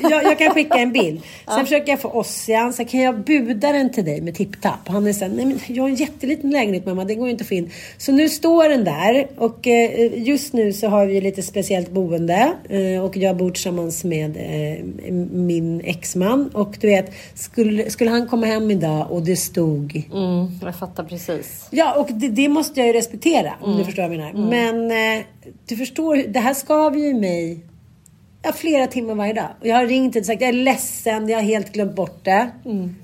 [0.09, 1.21] jag, jag kan skicka en bild.
[1.47, 4.87] Sen försöker jag få Ossian, så kan jag buda den till dig med tipptapp.
[4.87, 7.41] Han är såhär, nej men jag har en jätteliten lägenhet mamma, det går ju inte
[7.41, 7.71] att få in.
[7.97, 12.53] Så nu står den där och eh, just nu så har vi lite speciellt boende.
[12.69, 14.85] Eh, och jag bor tillsammans med eh,
[15.31, 16.49] min exman.
[16.53, 21.03] Och du vet, skulle, skulle han komma hem idag och det stod Mm, jag fattar
[21.03, 21.67] precis.
[21.69, 24.49] Ja, och det, det måste jag ju respektera om du förstår vad jag menar.
[24.49, 25.25] Men eh,
[25.67, 27.65] du förstår, det här skaver ju mig
[28.43, 29.49] ja, flera timmar varje dag.
[29.59, 32.51] Och jag har ringt och sagt jag är ledsen, jag har helt glömt bort det.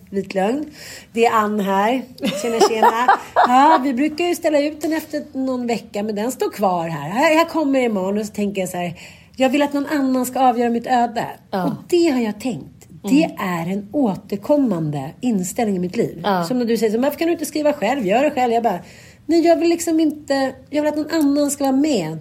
[0.09, 0.65] Vit lögn.
[1.13, 2.01] Det är Ann här.
[2.41, 3.07] Tjena, tjena.
[3.35, 7.09] Ja, vi brukar ju ställa ut den efter någon vecka, men den står kvar här.
[7.09, 8.93] Här kommer imorgon och så tänker jag så här.
[9.35, 11.25] Jag vill att någon annan ska avgöra mitt öde.
[11.65, 12.87] Och det har jag tänkt.
[13.09, 16.21] Det är en återkommande inställning i mitt liv.
[16.47, 18.05] Som när du säger så, varför kan du inte skriva själv?
[18.05, 18.53] Gör det själv.
[18.53, 18.79] Jag bara,
[19.27, 22.17] nej jag vill liksom inte, jag vill att någon annan ska vara med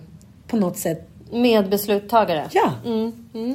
[0.47, 1.09] på något sätt.
[1.33, 2.49] Medbesluttagare.
[2.53, 2.73] Ja,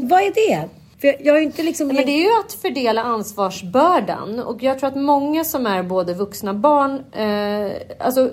[0.01, 0.69] vad är det?
[1.01, 1.87] För jag, ju inte liksom...
[1.87, 6.13] Men det är ju att fördela ansvarsbördan och jag tror att många som är både
[6.13, 8.29] vuxna barn, eh, alltså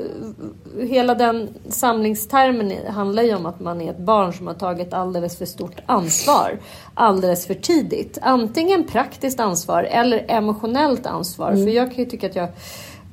[0.82, 5.38] hela den samlingstermen handlar ju om att man är ett barn som har tagit alldeles
[5.38, 6.58] för stort ansvar
[6.94, 8.18] alldeles för tidigt.
[8.22, 11.52] Antingen praktiskt ansvar eller emotionellt ansvar.
[11.52, 11.64] Mm.
[11.64, 12.48] För jag kan ju tycka att jag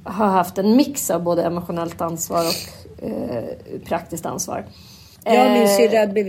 [0.06, 3.44] har haft en mix av både emotionellt ansvar och eh,
[3.86, 4.66] praktiskt ansvar.
[5.24, 6.26] Jag och min Eh, syrra blev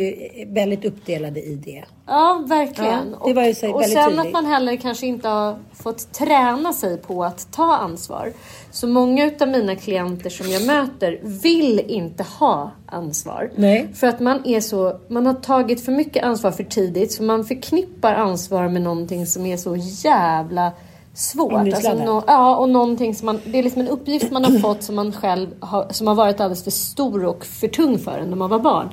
[0.47, 1.85] väldigt uppdelade i det.
[2.07, 3.17] Ja, verkligen.
[3.21, 4.27] Ja, det var ju så och, och sen tydligt.
[4.27, 8.33] att man heller kanske inte har fått träna sig på att ta ansvar.
[8.71, 13.51] Så många av mina klienter som jag möter vill inte ha ansvar.
[13.57, 13.89] Nej.
[13.95, 17.45] För att man är så, man har tagit för mycket ansvar för tidigt så man
[17.45, 20.73] förknippar ansvar med någonting som är så jävla
[21.17, 21.53] svårt.
[21.53, 24.83] Alltså, nå- ja, och någonting som man, det är liksom en uppgift man har fått
[24.83, 28.29] som man själv har, som har varit alldeles för stor och för tung för en
[28.31, 28.89] när man var barn.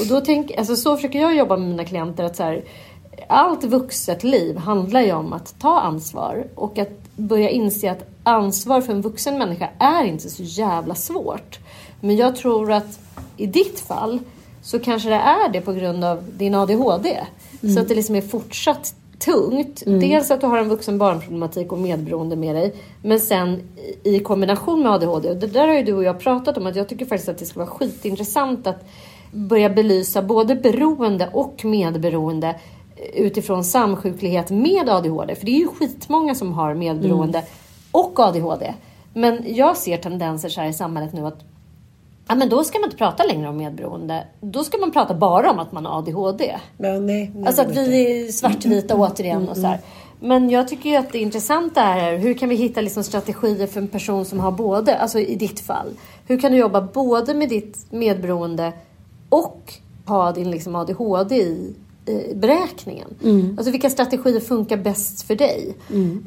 [0.00, 2.64] Och då tänk, alltså så försöker jag jobba med mina klienter att så här,
[3.28, 8.80] allt vuxet liv handlar ju om att ta ansvar och att börja inse att ansvar
[8.80, 11.58] för en vuxen människa är inte så jävla svårt.
[12.00, 13.00] Men jag tror att
[13.36, 14.18] i ditt fall
[14.62, 17.20] så kanske det är det på grund av din ADHD.
[17.74, 19.82] Så att det liksom är fortsatt tungt.
[19.86, 22.74] Dels att du har en vuxen barnproblematik och medberoende med dig.
[23.02, 23.60] Men sen
[24.02, 25.30] i kombination med ADHD.
[25.30, 26.66] Och det där har ju du och jag pratat om.
[26.66, 28.84] Att jag tycker faktiskt att det ska vara skitintressant att
[29.32, 32.54] börja belysa både beroende och medberoende
[33.14, 35.34] utifrån samsjuklighet med ADHD.
[35.34, 37.42] För det är ju skitmånga som har medberoende
[37.92, 38.74] och ADHD.
[39.14, 41.40] Men jag ser tendenser så här i samhället nu att
[42.28, 44.26] Ja, men då ska man inte prata längre om medberoende.
[44.40, 46.58] Då ska man prata bara om att man har ADHD.
[46.76, 49.78] Men nej, nej, Alltså att vi är svartvita återigen och så här.
[50.20, 53.80] Men jag tycker ju att det intressanta är hur kan vi hitta liksom strategier för
[53.80, 55.88] en person som har både, alltså i ditt fall.
[56.26, 58.72] Hur kan du jobba både med ditt medberoende
[59.28, 59.72] och
[60.06, 61.74] ha din liksom ADHD i
[62.06, 63.08] eh, beräkningen.
[63.58, 65.76] Alltså vilka strategier funkar bäst för dig?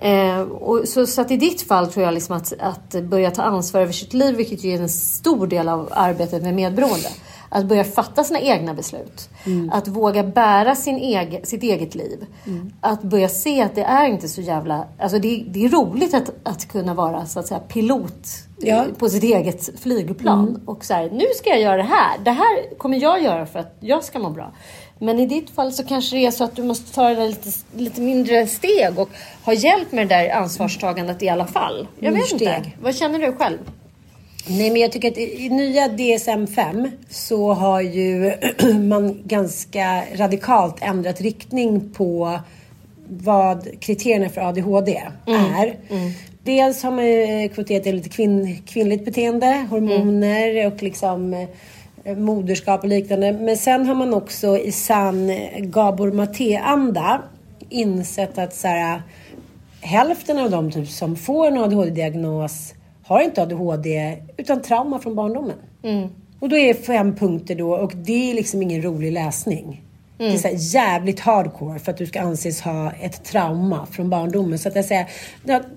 [0.02, 3.42] Eh, och så, så att i ditt fall tror jag liksom att, att börja ta
[3.42, 7.10] ansvar över sitt liv, vilket ju är en stor del av arbetet med medberoende.
[7.50, 9.30] Att börja fatta sina egna beslut.
[9.72, 12.26] Att våga bära sin egen, sitt eget liv.
[12.82, 14.86] Att börja se att det är inte så jävla...
[15.00, 18.76] Alltså det, det är roligt att, att kunna vara så att säga pilot Ja.
[18.86, 20.62] eh, på sitt eget flygplan.
[20.66, 22.18] Och så här, nu ska jag göra det här.
[22.24, 24.52] Det här kommer jag göra för att jag ska må bra.
[25.00, 27.28] Men i ditt fall så kanske det är så att du måste ta det där
[27.28, 29.10] lite, lite mindre steg och
[29.44, 31.88] ha hjälp med det där ansvarstagandet i alla fall.
[32.00, 32.72] Jag vet inte.
[32.82, 33.58] Vad känner du själv?
[34.48, 38.34] Nej, men jag tycker att i nya DSM-5 så har ju
[38.80, 42.40] man ganska radikalt ändrat riktning på
[43.08, 45.78] vad kriterierna för ADHD är.
[46.44, 51.48] Dels har man ju kvoterat det lite kvinn, kvinnligt beteende, hormoner och liksom eh,
[52.18, 53.34] moderskap och liknande.
[53.34, 57.22] Men sen har man också i sann Gabor Maté-anda
[57.70, 59.02] insett att så här,
[59.82, 65.56] hälften av de typ, som får en ADHD-diagnos har inte ADHD utan trauma från barndomen.
[66.40, 69.82] Och då är det fem punkter då och det är liksom ingen rolig läsning.
[70.18, 74.10] Det är så här jävligt hardcore för att du ska anses ha ett trauma från
[74.10, 74.60] barndomen.
[74.60, 75.06] Så att jag säger,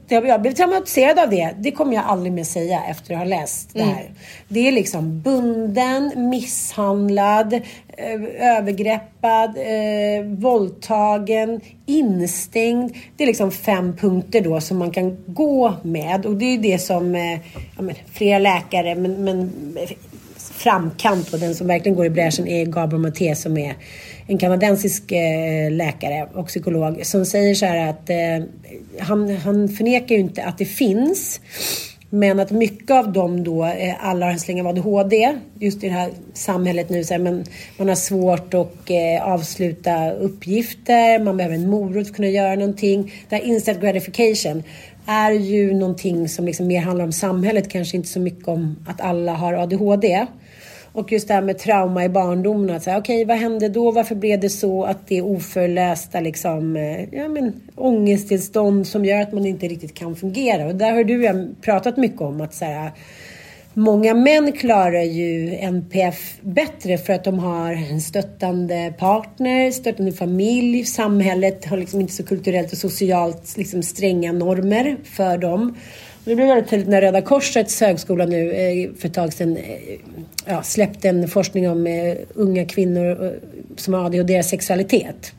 [0.08, 1.54] jag, jag blev traumatiserad av det.
[1.58, 4.10] Det kommer jag aldrig mer säga efter att ha läst det här.
[4.48, 12.96] Det är liksom bunden, misshandlad, eh, övergreppad, eh, våldtagen, instängd.
[13.16, 16.26] Det är liksom fem punkter då som man kan gå med.
[16.26, 17.40] Och det är det som eh,
[17.76, 19.52] ja, men, flera läkare, men, men
[20.36, 23.74] framkant och den som verkligen går i bräschen är Gabriel Maté som är
[24.30, 28.48] en kanadensisk eh, läkare och psykolog som säger så här att eh,
[29.00, 31.40] han, han förnekar ju inte att det finns
[32.10, 35.88] men att mycket av dem då, eh, alla har en släng av ADHD, just i
[35.88, 37.44] det här samhället nu, så här, men
[37.76, 42.54] man har svårt att eh, avsluta uppgifter, man behöver en morot för att kunna göra
[42.54, 43.12] någonting.
[43.28, 44.62] Det här instant gratification
[45.06, 49.00] är ju någonting som liksom mer handlar om samhället, kanske inte så mycket om att
[49.00, 50.26] alla har ADHD.
[50.98, 52.70] Och just det här med trauma i barndomen.
[52.70, 53.90] Okej, okay, okej, vad hände då?
[53.90, 59.20] Varför blev det så att det är oförlösta liksom, eh, ja, men, ångesttillstånd som gör
[59.20, 60.66] att man inte riktigt kan fungera?
[60.66, 62.90] Och där har du jag pratat mycket om att så här,
[63.74, 70.84] Många män klarar ju NPF bättre för att de har en stöttande partner, stöttande familj.
[70.84, 75.76] Samhället har liksom inte så kulturellt och socialt liksom stränga normer för dem.
[76.28, 79.98] Det blev väldigt tydligt när Röda Korsets högskola nu eh, för ett tag sedan eh,
[80.46, 83.38] ja, släppte en forskning om eh, unga kvinnor
[83.76, 85.32] som har ADHD och deras sexualitet.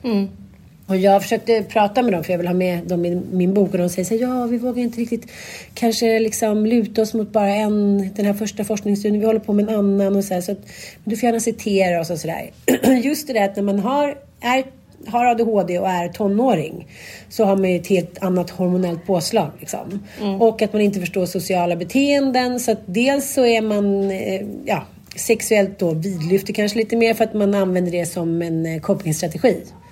[0.86, 3.72] Och jag försökte prata med dem för jag vill ha med dem i min bok
[3.72, 5.32] och de säger så här, ja vi vågar inte riktigt
[5.74, 9.70] kanske liksom luta oss mot bara en, den här första forskningsstudien, vi håller på med
[9.70, 10.62] en annan och så här, så att,
[11.04, 12.52] du får gärna citera oss och sådär.
[13.04, 14.64] Just det där att när man har, är
[15.08, 16.88] har ADHD och är tonåring
[17.30, 19.52] så har man ju ett helt annat hormonellt påslag.
[19.60, 20.06] Liksom.
[20.22, 20.42] Mm.
[20.42, 22.60] Och att man inte förstår sociala beteenden.
[22.60, 24.84] Så att dels så är man eh, ja,
[25.16, 28.82] sexuellt då vidlyftig kanske lite mer för att man använder det som en eh,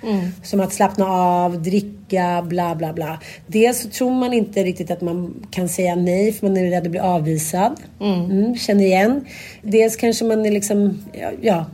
[0.00, 0.32] copingstrategi.
[0.42, 3.20] Som att slappna av, dricka, bla bla bla.
[3.46, 6.84] Dels så tror man inte riktigt att man kan säga nej för man är rädd
[6.84, 7.80] att bli avvisad.
[8.00, 9.24] Mm, känner igen.
[9.62, 11.66] Dels kanske man är liksom, ja, ja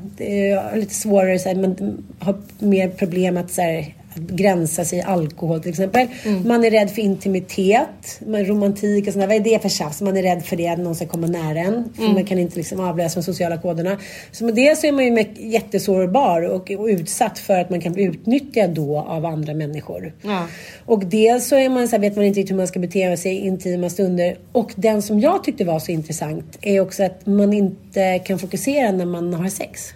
[0.75, 5.61] lite svårare, så här, man har mer problem att så här, gränsa sig i alkohol
[5.61, 6.07] till exempel.
[6.45, 9.27] Man är rädd för intimitet, man- romantik och sådär.
[9.27, 10.01] Vad är det för tjafs?
[10.01, 11.85] Man är rädd för det, att någon ska komma nära en.
[11.97, 13.99] För man kan inte liksom avläsa de sociala koderna.
[14.33, 17.93] Så med det så är man ju jättesårbar och, och utsatt för att man kan
[17.93, 20.15] bli utnyttjad då av andra människor.
[20.23, 20.47] Ja.
[20.87, 23.17] Och dels så är man, så här, vet man inte riktigt hur man ska bete
[23.17, 24.37] sig i intima stunder.
[24.53, 28.93] Och den som jag tyckte var så intressant är också att man inte kan fokusera
[28.93, 29.91] när man har sex.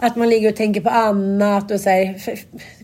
[0.00, 2.20] Att man ligger och tänker på annat och så här,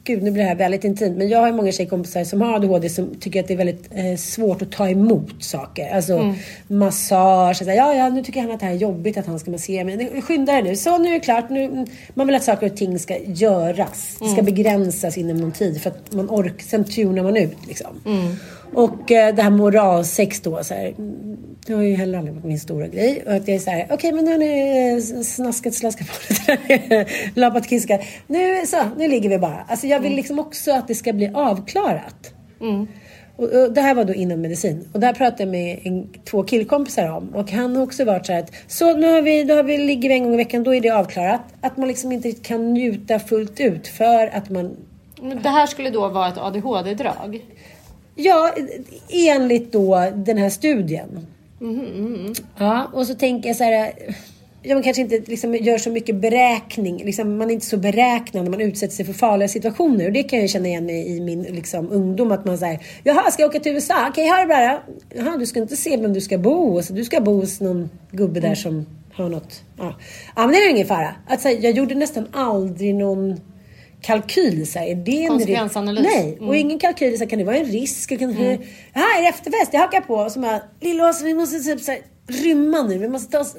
[0.05, 1.17] gud nu blir det här väldigt intimt.
[1.17, 4.17] Men jag har många tjejkompisar som har ADHD som tycker att det är väldigt eh,
[4.17, 5.95] svårt att ta emot saker.
[5.95, 6.35] Alltså
[6.67, 9.39] massage, så här, ja ja nu tycker han att det här är jobbigt att han
[9.39, 10.23] ska massera mig.
[10.23, 11.51] Skynda dig nu, så nu är det klart.
[11.51, 14.17] Nu, man vill att saker och ting ska göras.
[14.21, 18.01] Det ska begränsas inom någon tid för att man orkar, sen tunar man ut liksom.
[18.75, 21.37] Och eh, det här moralsex då, så här, mm,
[21.67, 23.23] det har ju heller aldrig varit min stora grej.
[23.27, 26.15] Och att jag är så här, okej men nu har ni eh, snaskat, slaskat på
[26.29, 28.01] lite, lappat, kiskat.
[28.27, 29.65] Nu så, nu ligger vi bara.
[29.69, 32.35] Alltså jag vill liksom också att det ska bli avklarat.
[33.37, 34.89] Och, och det här var då inom medicin.
[34.93, 37.29] Och det här pratade jag med en, två killkompisar om.
[37.29, 39.79] Och han har också varit så här att, så nu har vi, då har vi,
[39.79, 41.41] ligger vi en gång i veckan, då är det avklarat.
[41.61, 44.77] Att man liksom inte kan njuta fullt ut för att man
[45.23, 47.45] Men det här skulle då vara ett ADHD-drag?
[48.15, 48.55] Ja,
[49.09, 51.27] enligt då den här studien.
[52.59, 53.93] Ja, och så tänker jag så här.
[54.67, 57.05] Ja, man kanske inte liksom gör så mycket beräkning.
[57.05, 58.51] Liksom, man är inte så beräknande.
[58.51, 60.07] Man utsätter sig för farliga situationer.
[60.07, 62.33] Och det kan jag känna igen i, i min liksom, ungdom.
[62.33, 64.09] Att man säger, jaha, ska jag åka till USA?
[64.09, 64.95] Okej, ha det bra då.
[65.19, 66.89] Jaha, du ska inte se vem du ska bo hos.
[66.89, 69.63] Du ska bo hos någon gubbe där som har något.
[69.79, 69.97] Ja,
[70.37, 71.15] ja men det är ingen fara.
[71.29, 73.41] Att, så här, jag gjorde nästan aldrig någon
[74.01, 74.67] kalkyl.
[74.67, 76.07] Så här, är det en Konsekvensanalys.
[76.15, 77.19] Nej, och ingen kalkyl.
[77.19, 78.19] Så här, kan det vara en risk?
[78.19, 78.59] Kan det,
[78.95, 79.73] Jaha, är det efterfest?
[79.73, 80.15] Jag hakar på.
[80.15, 82.99] Och så bara, Lill-Åsa vi måste typ så här, rymma nu.
[82.99, 83.57] Vi måste ta oss,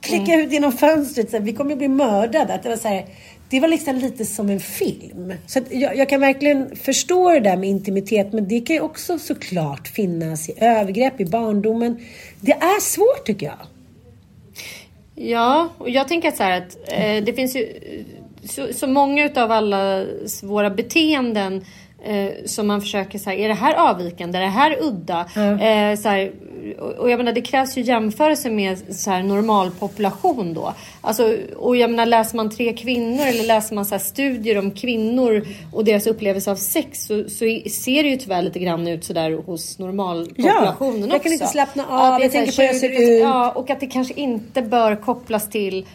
[0.00, 1.30] klicka ut genom fönstret.
[1.30, 2.54] Så här, vi kommer ju bli mördade.
[2.54, 3.06] Att det, var så här,
[3.50, 5.32] det var liksom lite som en film.
[5.46, 8.32] Så att jag, jag kan verkligen förstå det där med intimitet.
[8.32, 12.00] Men det kan ju också såklart finnas i övergrepp i barndomen.
[12.40, 13.58] Det är svårt tycker jag.
[15.14, 17.66] Ja, och jag tänker att så här att eh, det finns ju
[18.44, 20.06] så, så många utav alla
[20.42, 21.62] våra beteenden eh,
[22.44, 24.38] som man försöker säga, är det här avvikande?
[24.38, 25.20] Är det här udda?
[25.36, 26.32] Eh, så här,
[26.98, 30.74] och, jag menar, det krävs ju jämförelse med så här normalpopulation då.
[31.00, 34.70] Alltså, och jag menar, läser man tre kvinnor eller läser man så här studier om
[34.70, 39.04] kvinnor och deras upplevelse av sex så, så ser det ju tyvärr lite grann ut
[39.04, 41.12] sådär hos normalpopulationen Ja, också.
[41.14, 43.16] jag kan inte slappna av, är jag så här tänker på hur jag ser 20%,
[43.16, 43.22] ut.
[43.22, 45.86] Ja, och att det kanske inte bör kopplas till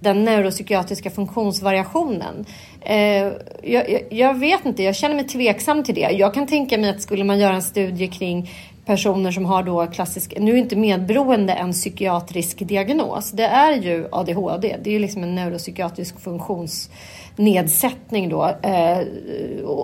[0.00, 2.44] den neuropsykiatriska funktionsvariationen.
[2.88, 6.10] Eh, jag, jag, vet inte, jag känner mig tveksam till det.
[6.10, 8.50] Jag kan tänka mig att skulle man göra en studie kring
[8.86, 13.30] personer som har då klassisk, nu är inte medberoende en psykiatrisk diagnos.
[13.30, 18.56] Det är ju ADHD, det är ju liksom en neuropsykiatrisk funktionsnedsättning då.
[18.62, 18.98] Eh,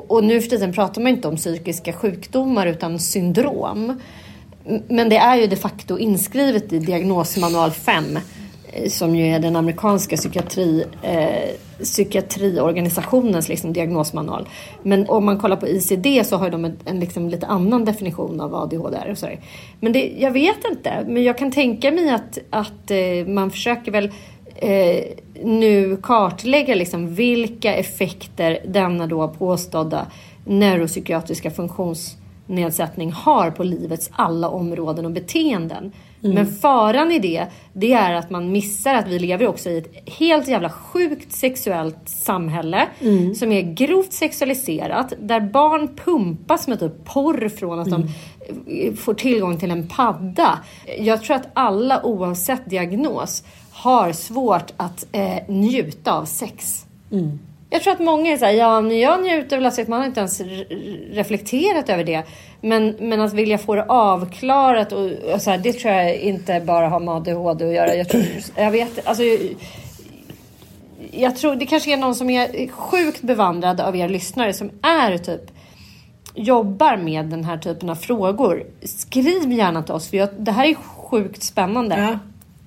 [0.08, 4.00] och, nu för tiden pratar man inte om psykiska sjukdomar utan syndrom.
[4.88, 8.18] Men det är ju de facto inskrivet i diagnosmanual 5
[8.88, 11.50] som ju är den amerikanska psykiatri, eh,
[11.82, 14.48] psykiatriorganisationens liksom, diagnosmanual.
[14.82, 18.40] Men om man kollar på ICD så har de en, en liksom, lite annan definition
[18.40, 19.10] av ADHD.
[19.10, 19.40] Och så där.
[19.80, 23.92] Men det, jag vet inte, men jag kan tänka mig att, att eh, man försöker
[23.92, 24.10] väl
[24.56, 25.04] eh,
[25.44, 30.06] nu kartlägga liksom, vilka effekter denna då påstådda
[30.44, 35.92] neuropsykiatriska funktionsnedsättning har på livets alla områden och beteenden.
[36.32, 40.10] Men faran i det, det är att man missar att vi lever också i ett
[40.18, 42.86] helt jävla sjukt sexuellt samhälle
[43.34, 48.08] som är grovt sexualiserat, där barn pumpas med typ porr från att de
[48.66, 50.58] eh, får tillgång till en padda.
[50.98, 56.86] Jag tror att alla oavsett diagnos har svårt att eh, njuta av sex.
[57.74, 60.06] Jag tror att många är såhär, ja men jag njuter väl av sex, man har
[60.06, 62.22] inte ens re- reflekterat över det.
[62.60, 66.60] Men, men att vilja få det avklarat och, och så här, det tror jag inte
[66.60, 67.94] bara har med ADHD att göra.
[67.94, 68.24] Jag, tror,
[68.56, 69.22] jag vet, alltså
[71.10, 75.18] jag, tror det kanske är någon som är sjukt bevandrad av er lyssnare som är
[75.18, 75.50] typ
[76.34, 78.64] jobbar med den här typen av frågor.
[78.82, 81.98] Skriv gärna till oss för jag, det här är sjukt spännande.
[81.98, 82.18] Ja.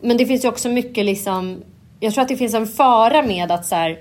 [0.01, 1.63] Men det finns ju också mycket liksom,
[1.99, 3.99] jag tror att det finns en fara med att så här,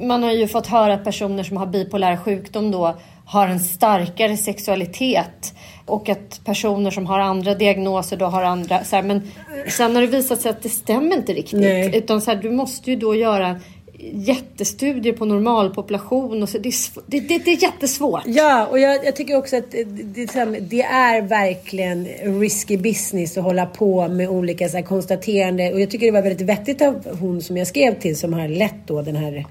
[0.00, 2.96] man har ju fått höra att personer som har bipolär sjukdom då
[3.26, 5.54] har en starkare sexualitet
[5.86, 8.84] och att personer som har andra diagnoser då har andra.
[8.84, 9.30] Så här, men
[9.68, 11.60] sen har det visat sig att det stämmer inte riktigt.
[11.60, 11.96] Nej.
[11.96, 13.60] Utan så här, du måste ju då göra
[13.98, 16.58] jättestudier på normalpopulation och så.
[16.58, 16.74] Det är,
[17.06, 18.22] det, det, det är jättesvårt.
[18.26, 22.04] Ja, och jag, jag tycker också att eh, det, det, det är verkligen
[22.40, 25.72] risky business att hålla på med olika så här, konstaterande.
[25.72, 28.48] Och jag tycker det var väldigt vettigt av hon som jag skrev till som har
[28.48, 29.44] lett då den här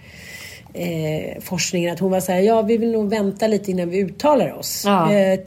[0.77, 1.93] eh, forskningen.
[1.93, 4.83] Att hon var så här, ja vi vill nog vänta lite innan vi uttalar oss.
[4.85, 5.13] Ja.
[5.13, 5.39] Eh,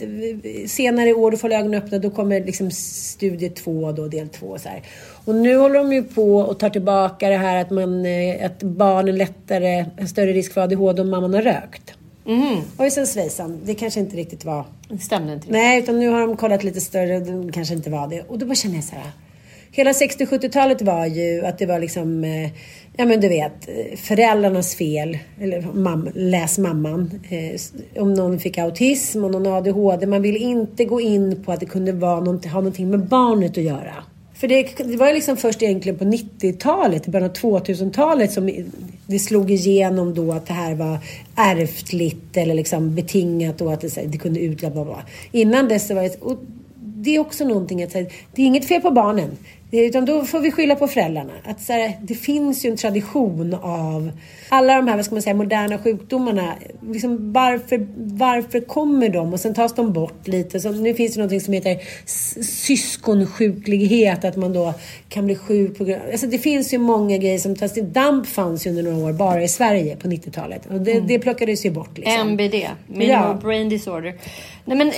[0.67, 4.59] senare i år, då får ögonen öppna, då kommer liksom studie två då, del två
[4.59, 4.83] så här.
[5.25, 8.63] Och nu håller de ju på och tar tillbaka det här att, man, eh, att
[8.63, 11.95] barnen lättare, har större risk för ADHD om mamman har rökt.
[12.27, 12.61] Mm.
[12.79, 14.65] Ojsan svejsan, det kanske inte riktigt var...
[14.89, 15.53] Det stämmer inte riktigt.
[15.53, 18.23] Nej, utan nu har de kollat lite större och det kanske inte var det.
[18.29, 19.11] Och då bara känner jag så här.
[19.73, 22.51] Hela 60-70-talet var ju att det var liksom, eh,
[22.97, 25.19] ja men du vet, föräldrarnas fel.
[25.41, 27.21] Eller mam, läs mamman.
[27.31, 30.07] Eh, om någon fick autism och någon ADHD.
[30.07, 33.59] Man ville inte gå in på att det kunde vara något, ha någonting med barnet
[33.59, 33.95] att göra.
[34.41, 38.51] För det, det var ju liksom först egentligen på 90-talet, i början av 2000-talet som
[39.07, 40.99] det slog igenom då att det här var
[41.37, 45.03] ärftligt eller liksom betingat och att det, här, det kunde utlöpa.
[45.33, 46.21] Innan dess så var det...
[46.21, 46.39] Och
[47.03, 49.31] det är också någonting att säga, det är inget fel på barnen.
[49.73, 51.33] Utan då får vi skylla på föräldrarna.
[51.45, 54.11] Att så här, det finns ju en tradition av
[54.49, 56.55] alla de här vad ska man säga, moderna sjukdomarna.
[56.93, 59.33] Liksom varför, varför kommer de?
[59.33, 60.61] Och sen tas de bort lite.
[60.61, 61.79] Så nu finns det någonting som heter
[62.43, 64.25] syskonsjuklighet.
[64.25, 64.75] Att man då
[65.09, 67.93] kan bli sjuk på grund alltså Det finns ju många grejer som tas till.
[67.93, 70.67] DAMP fanns ju under några år bara i Sverige på 90-talet.
[70.67, 71.99] Och det, det plockades ju bort.
[71.99, 72.29] Liksom.
[72.29, 72.55] MBD,
[72.87, 73.39] minimal Ja.
[73.43, 74.15] brain disorder.
[74.65, 74.93] Nej, men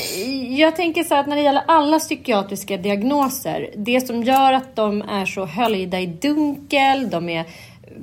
[0.57, 4.62] jag tänker så här att när det gäller alla psykiatriska diagnoser, det som gör att
[4.75, 7.45] de är så höljda i dunkel, de är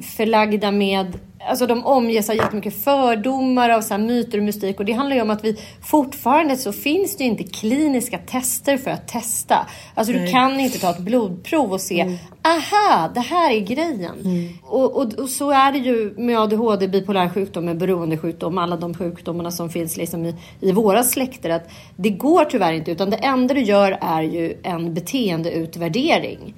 [0.02, 4.80] förlagda med Alltså de omges av jättemycket fördomar, av så myter och mystik.
[4.80, 8.78] Och det handlar ju om att vi fortfarande så finns det ju inte kliniska tester
[8.78, 9.68] för att testa.
[9.94, 14.16] Alltså du kan inte ta ett blodprov och se, aha, det här är grejen.
[14.64, 18.94] Och, och, och så är det ju med ADHD, bipolär sjukdom, med beroendesjukdom, alla de
[18.94, 21.50] sjukdomarna som finns liksom i, i våra släkter.
[21.50, 26.54] Att det går tyvärr inte, utan det enda du gör är ju en beteendeutvärdering.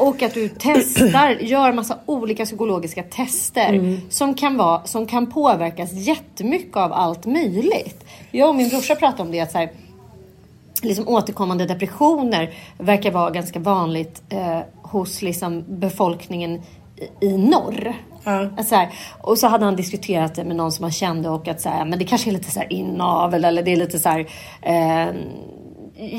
[0.00, 5.92] Och att du testar, gör massa olika psykologiska tester som, kan vara, som kan påverkas
[5.92, 8.04] jättemycket av allt möjligt.
[8.30, 9.40] Jag och min brorsa pratade om det.
[9.40, 9.70] Att så här,
[10.82, 16.62] liksom återkommande depressioner verkar vara ganska vanligt eh, hos liksom befolkningen
[17.20, 17.94] i, i norr.
[18.56, 18.88] Att så här,
[19.20, 21.84] och så hade han diskuterat det med någon som han kände och att så här,
[21.84, 24.26] men det kanske är lite så här inavel eller det är lite så här,
[24.62, 25.08] eh,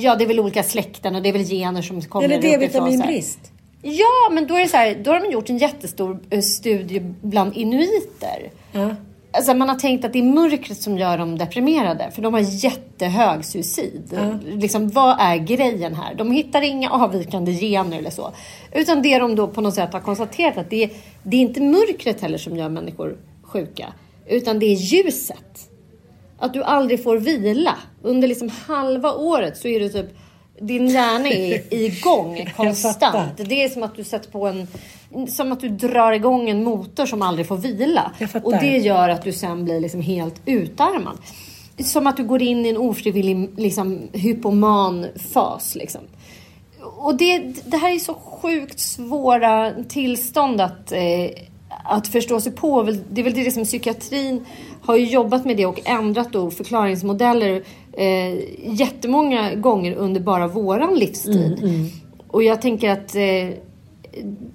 [0.02, 2.42] ja det är väl olika släkten och det är väl gener som kommer Eller.
[2.42, 3.52] D-vitaminbrist.
[3.82, 7.00] Ja, men då är det så här, då har de gjort en jättestor eh, studie
[7.22, 8.52] bland inuiter.
[8.72, 8.96] Ja.
[9.34, 12.12] Alltså man har tänkt att det är mörkret som gör dem deprimerade.
[12.12, 14.20] För de har jättehög suicid.
[14.46, 16.16] Liksom, vad är grejen här?
[16.16, 18.32] De hittar inga avvikande gener eller så.
[18.72, 20.90] Utan det de då på något sätt har konstaterat att det är,
[21.24, 23.94] det är inte mörkret heller som gör människor sjuka.
[24.28, 25.70] Utan det är ljuset.
[26.38, 27.76] Att du aldrig får vila.
[28.02, 30.18] Under liksom halva året så är det typ
[30.62, 33.38] din hjärna är igång konstant.
[33.38, 34.68] Det är som att du sätter på en...
[35.28, 38.12] Som att du drar igång en motor som aldrig får vila.
[38.44, 41.18] Och det gör att du sen blir liksom helt utarmad.
[41.78, 45.76] Som att du går in i en ofrivillig liksom, hypoman fas.
[45.76, 46.02] Liksom.
[46.82, 51.32] Och det, det här är så sjukt svåra tillstånd att, eh,
[51.84, 52.84] att förstå sig på.
[53.10, 54.46] Det är väl det som psykiatrin
[54.82, 58.40] har ju jobbat med det och ändrat då förklaringsmodeller eh,
[58.80, 61.64] jättemånga gånger under bara våran livstid.
[62.28, 63.58] Och jag tänker att eh,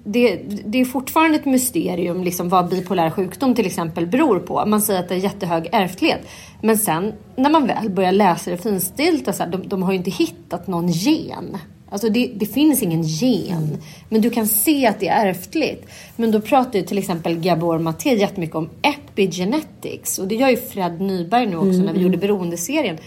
[0.03, 4.65] det, det är fortfarande ett mysterium liksom vad bipolär sjukdom till exempel beror på.
[4.65, 6.21] Man säger att det är jättehög ärftlighet.
[6.61, 9.97] Men sen när man väl börjar läsa det finstilta, så här, de, de har ju
[9.97, 11.57] inte hittat någon gen.
[11.89, 13.77] Alltså det, det finns ingen gen.
[14.09, 15.87] Men du kan se att det är ärftligt.
[16.15, 20.19] Men då pratar ju till exempel Gabor Maté jättemycket om epigenetics.
[20.19, 22.97] Och det gör ju Fred Nyberg nu också när vi gjorde beroendeserien.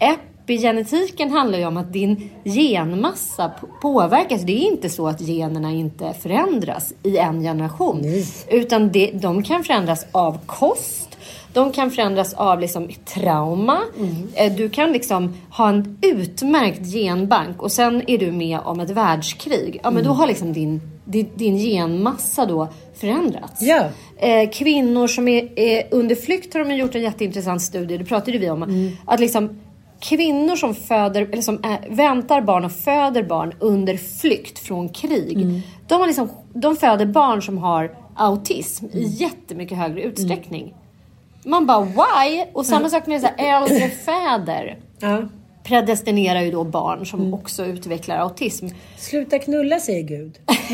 [0.00, 3.50] Epigenetiken handlar ju om att din genmassa
[3.82, 4.42] påverkas.
[4.42, 8.02] Det är inte så att generna inte förändras i en generation.
[8.48, 11.06] Utan det, de kan förändras av kost.
[11.52, 13.78] De kan förändras av liksom trauma.
[14.34, 18.90] Eh, Du kan liksom ha en utmärkt genbank och sen är du med om ett
[18.90, 19.80] världskrig.
[19.82, 23.62] Ja, men då har liksom din, din, din genmassa då förändrats.
[24.18, 27.96] Eh, kvinnor som är, är under flykt har de gjort en jätteintressant studie.
[27.98, 28.90] Det pratade vi om.
[29.06, 29.60] Att liksom
[30.00, 35.62] kvinnor som föder, eller som är, väntar barn och föder barn under flykt från krig.
[35.88, 40.74] De, har liksom, de föder barn som har autism i jättemycket högre utsträckning.
[41.44, 42.44] Man bara why?
[42.52, 44.78] Och samma sak med så äldre fäder.
[44.98, 45.22] Ja.
[45.62, 48.68] Predestinerar ju då barn som också utvecklar autism.
[48.98, 50.38] Sluta knulla säger Gud.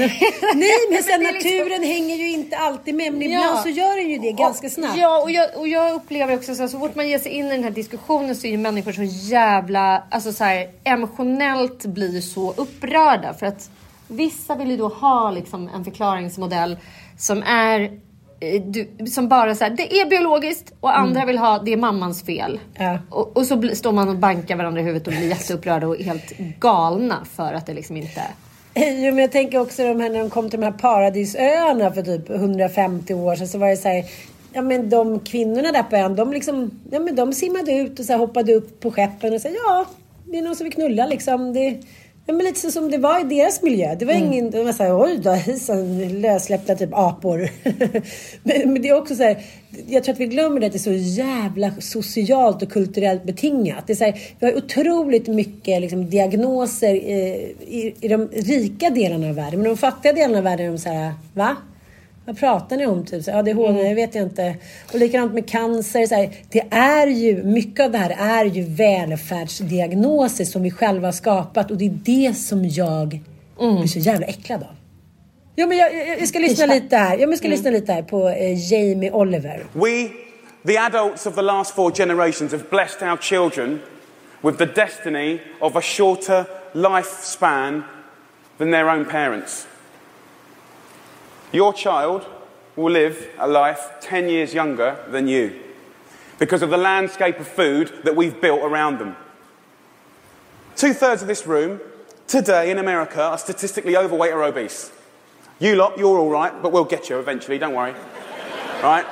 [0.55, 4.11] Nej men sen liksom- naturen hänger ju inte alltid med men ibland så gör den
[4.11, 4.99] ju det ganska snabbt.
[4.99, 7.47] Ja, och jag, och jag upplever också så, här, så fort man ger sig in
[7.47, 12.20] i den här diskussionen så är ju människor så jävla, alltså så här, emotionellt blir
[12.20, 13.70] så upprörda för att
[14.09, 16.76] vissa vill ju då ha liksom en förklaringsmodell
[17.18, 18.01] som är
[18.64, 22.22] du, som bara så här, det är biologiskt och andra vill ha, det är mammans
[22.22, 22.61] fel.
[22.74, 22.99] Ja.
[23.11, 25.97] Och, och så bli, står man och bankar varandra i huvudet och blir jätteupprörda och
[25.97, 28.22] helt galna för att det liksom inte...
[28.74, 28.84] Jo,
[29.14, 32.30] men jag tänker också de här, när de kom till de här paradisöarna för typ
[32.30, 34.05] 150 år sedan så var det så här,
[34.53, 38.05] ja men de kvinnorna där på ön, de liksom, ja men de simmade ut och
[38.05, 39.87] så hoppade upp på skeppen och sa ja,
[40.24, 41.53] det är någon som vill knulla liksom.
[41.53, 41.80] Det,
[42.26, 43.94] men lite så som det var i deras miljö.
[43.94, 47.50] Det var ingen, det var så här, oj då, hejsan, lössläppta typ apor.
[48.42, 49.44] men, men det är också så här,
[49.88, 53.86] jag tror att vi glömmer det att det är så jävla socialt och kulturellt betingat.
[53.86, 57.36] Det är så här, vi har otroligt mycket liksom, diagnoser eh,
[57.68, 59.60] i, i de rika delarna av världen.
[59.60, 61.56] Men de fattiga delarna av världen är de så här, va?
[62.26, 63.06] Vad pratar ni om?
[63.06, 63.24] Typ?
[63.24, 64.56] Så, ADHD, det vet jag inte.
[64.92, 66.06] Och likadant med cancer.
[66.06, 71.06] Så här, det är ju, mycket av det här är ju välfärdsdiagnoser som vi själva
[71.06, 71.70] har skapat.
[71.70, 73.20] Och det är det som jag
[73.58, 74.76] blir så jävla äcklad av.
[75.54, 77.18] Ja, men jag, jag, jag ska lyssna lite här.
[77.18, 79.64] Jag ska lyssna lite här på eh, Jamie Oliver.
[79.72, 80.08] We,
[80.66, 83.80] the adults of the last four generations, have blessed our children
[84.42, 87.82] with the destiny of a shorter lifespan
[88.58, 89.66] than their own parents.
[91.57, 92.26] Your child
[92.76, 95.59] will live a life 10 years younger than you
[96.38, 99.16] because of the landscape of food that we've built around them.
[100.76, 101.80] Two thirds of this room
[102.26, 104.92] today in America are statistically overweight or obese.
[105.59, 107.94] You lot, you're all right, but we'll get you eventually, don't worry.
[108.82, 109.07] right?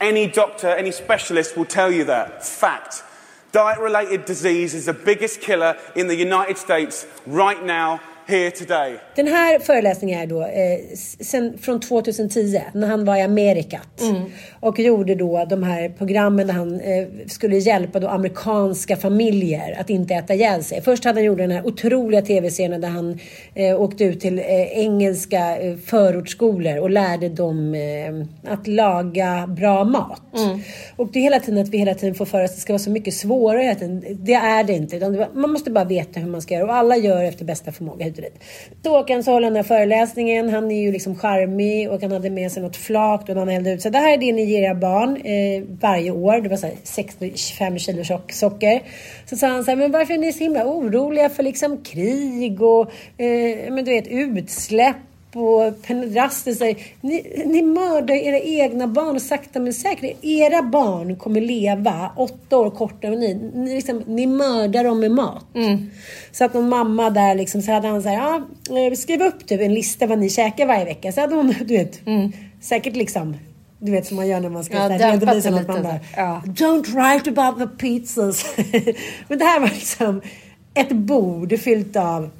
[0.00, 2.46] Any doctor, any specialist will tell you that.
[2.46, 3.02] Fact.
[3.52, 8.00] Diet related disease is the biggest killer in the United States right now,
[8.30, 9.00] here today.
[9.16, 14.02] Den här föreläsningen är då eh, sen, från 2010 när han var i Amerikat
[14.60, 19.90] och gjorde då de här programmen där han eh, skulle hjälpa då amerikanska familjer att
[19.90, 20.82] inte äta ihjäl sig.
[20.82, 23.18] Först hade han gjort den här otroliga tv-serien där han
[23.54, 29.84] eh, åkte ut till eh, engelska eh, förortsskolor och lärde dem eh, att laga bra
[29.84, 30.22] mat.
[30.96, 32.72] Och det är hela tiden att vi hela tiden får för oss att det ska
[32.72, 33.76] vara så mycket svårare.
[34.14, 34.96] Det är det inte.
[34.96, 37.72] Utan det, man måste bara veta hur man ska göra och alla gör efter bästa
[37.72, 38.44] förmåga och dit.
[38.82, 40.50] Så åker han så håller han den här föreläsningen.
[40.50, 43.72] Han är ju liksom charmig och han hade med sig något flak och han hällde
[43.72, 43.82] ut.
[43.82, 46.40] Så det här är det ni ger era barn eh, varje år.
[46.40, 48.82] Det var så här 65 kilo socker.
[49.26, 52.62] Så sa han så här, men varför är ni så himla oroliga för liksom krig
[52.62, 54.96] och eh, men du vet utsläpp
[55.34, 60.24] och penedraster säger ni, ni mördar era egna barn och sakta men säkert.
[60.24, 63.50] Era barn kommer leva åtta år kortare än ni.
[63.54, 65.44] Ni, liksom, ni mördar dem med mat.
[66.32, 68.46] Så att någon mamma där liksom, så hade han så här, ja,
[68.78, 71.12] eh, skriv upp typ en lista vad ni käkar varje vecka.
[71.12, 72.00] Så hade hon, du vet,
[72.60, 73.36] säkert liksom
[73.82, 75.68] du vet som man gör när man ska Ja, redovisa något.
[75.68, 76.42] Man bara, Ja.
[76.46, 78.54] Don't write about the pizzas.
[79.28, 80.20] Men det här var liksom
[80.74, 82.30] ett bord fyllt av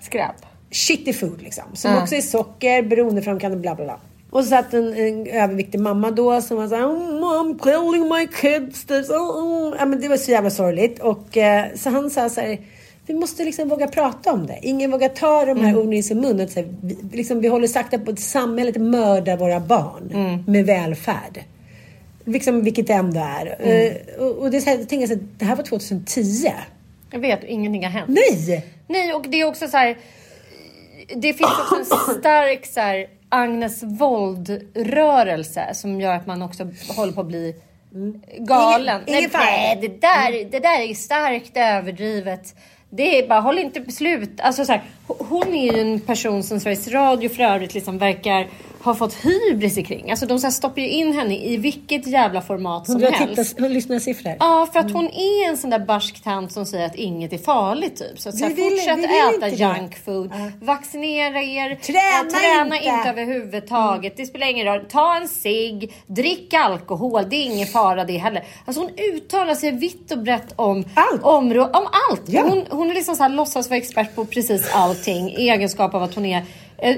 [0.00, 0.34] Skräp.
[0.70, 1.64] Shitty food liksom.
[1.74, 2.02] Som Ja.
[2.02, 4.00] också är socker, beroendeframkallande, bla bla bla.
[4.30, 8.26] Och så satt en, en överviktig mamma då som var såhär oh, Mom telling my
[8.26, 9.10] kids this.
[9.10, 9.74] Oh, oh.
[9.78, 10.98] Ja, men det var så jävla sorgligt.
[10.98, 12.58] Och eh, så han sa så här.
[13.06, 14.58] Vi måste liksom våga prata om det.
[14.62, 16.40] Ingen vågar ta de här orden i sin mun.
[16.40, 20.66] Att, så här, vi, liksom, vi håller sakta på att samhället mördar våra barn med
[20.66, 21.44] välfärd.
[22.24, 23.56] Liksom, vilket det ändå är.
[23.60, 26.52] Eh, och, och det är så här, jag tänker så här, det här var 2010.
[27.10, 28.08] Jag vet, ingenting har hänt.
[28.08, 28.66] Nej!
[28.88, 29.96] Nej, och det är också så här.
[31.16, 31.84] Det finns också en
[32.20, 37.54] stark så här, Agnes Wold-rörelse som gör att man också håller på att bli
[38.38, 39.02] galen.
[39.06, 42.54] Ingen- ingen Nej, det, där, det där är starkt överdrivet.
[42.90, 44.40] Det är bara, håll inte på slut.
[44.40, 47.98] Alltså, så här, ho- hon är ju en person som Sveriges Radio för övrigt liksom
[47.98, 48.46] verkar
[48.84, 50.10] ha fått hybris kring.
[50.10, 53.56] Alltså de så stoppar ju in henne i vilket jävla format som 100 helst.
[53.56, 54.36] tittar, lyssnarsiffror.
[54.38, 57.38] Ja, för att hon är en sån där barsk tant som säger att inget är
[57.38, 58.20] farligt typ.
[58.20, 60.32] Så, att, så här, Vi vill- fortsätt vi äta junk food.
[60.62, 61.74] Vaccinera er.
[61.74, 62.88] Träna träna inte.
[62.88, 63.10] inte.
[63.10, 64.16] överhuvudtaget.
[64.16, 64.84] Det spelar ingen roll.
[64.90, 65.92] Ta en cigg.
[66.06, 67.24] Drick alkohol.
[67.30, 68.44] Det är ingen fara det heller.
[68.64, 71.22] Alltså hon uttalar sig vitt och brett om Allt.
[71.22, 72.22] områ- om allt.
[72.26, 72.42] Ja.
[72.48, 76.02] Hon, hon är liksom så här, låtsas vara expert på precis allting i egenskap av
[76.02, 76.44] att hon är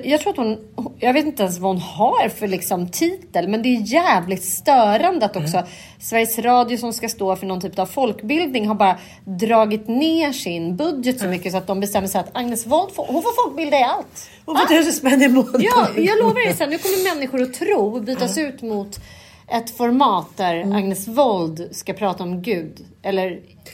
[0.05, 0.59] Jag tror att hon,
[0.99, 5.26] jag vet inte ens vad hon har för liksom titel, men det är jävligt störande
[5.26, 5.62] att också
[6.01, 10.76] Sveriges Radio som ska stå för någon typ av folkbildning har bara dragit ner sin
[10.76, 13.78] budget så mycket så att de bestämmer sig att Agnes Wold får, hon får folkbilda
[13.78, 14.30] i allt.
[14.45, 15.62] Hon får tusen spänn i månaden.
[15.62, 16.70] Ja, jag lovar dig sen.
[16.70, 19.01] Nu kommer människor att tro bytas ut mot
[19.49, 20.72] ett format där Mm.
[20.76, 22.87] Agnes Wold ska prata om Gud.
[23.03, 23.30] Eller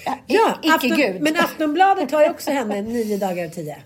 [0.06, 1.20] äh, Ja, icke Afton, Gud.
[1.20, 3.76] men Aftonbladet har ju också henne nio dagar av tio.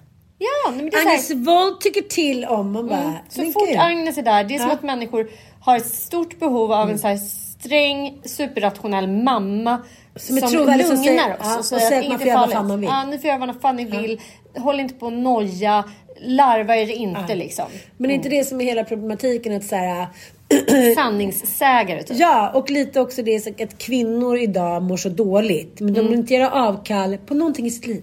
[0.43, 2.99] Ja, men det är så här- Agnes Wold tycker till om, man bara...
[3.01, 3.15] Mm.
[3.29, 3.79] Så fort gud.
[3.79, 4.75] Agnes är där, det är som Ja.
[4.75, 5.29] att människor
[5.61, 9.83] har ett stort behov av en så här sträng, superrationell mamma
[10.17, 12.39] Som är trovärdig, som lugnar oss ja, och och säger att att man får göra
[12.41, 12.89] vad fan man vill.
[12.91, 14.21] Ja, ni får göra vad fan ni vill.
[14.57, 15.85] Håll inte på att noja.
[16.25, 17.65] Larva er inte liksom.
[17.97, 20.07] Men är inte det som är hela problematiken att så här,
[20.95, 22.17] Sanningssägare typ.
[22.19, 25.81] Ja, och lite också det att kvinnor idag mår så dåligt.
[25.81, 26.11] Men de Mm.
[26.11, 28.03] vill inte göra avkall på någonting i sitt liv.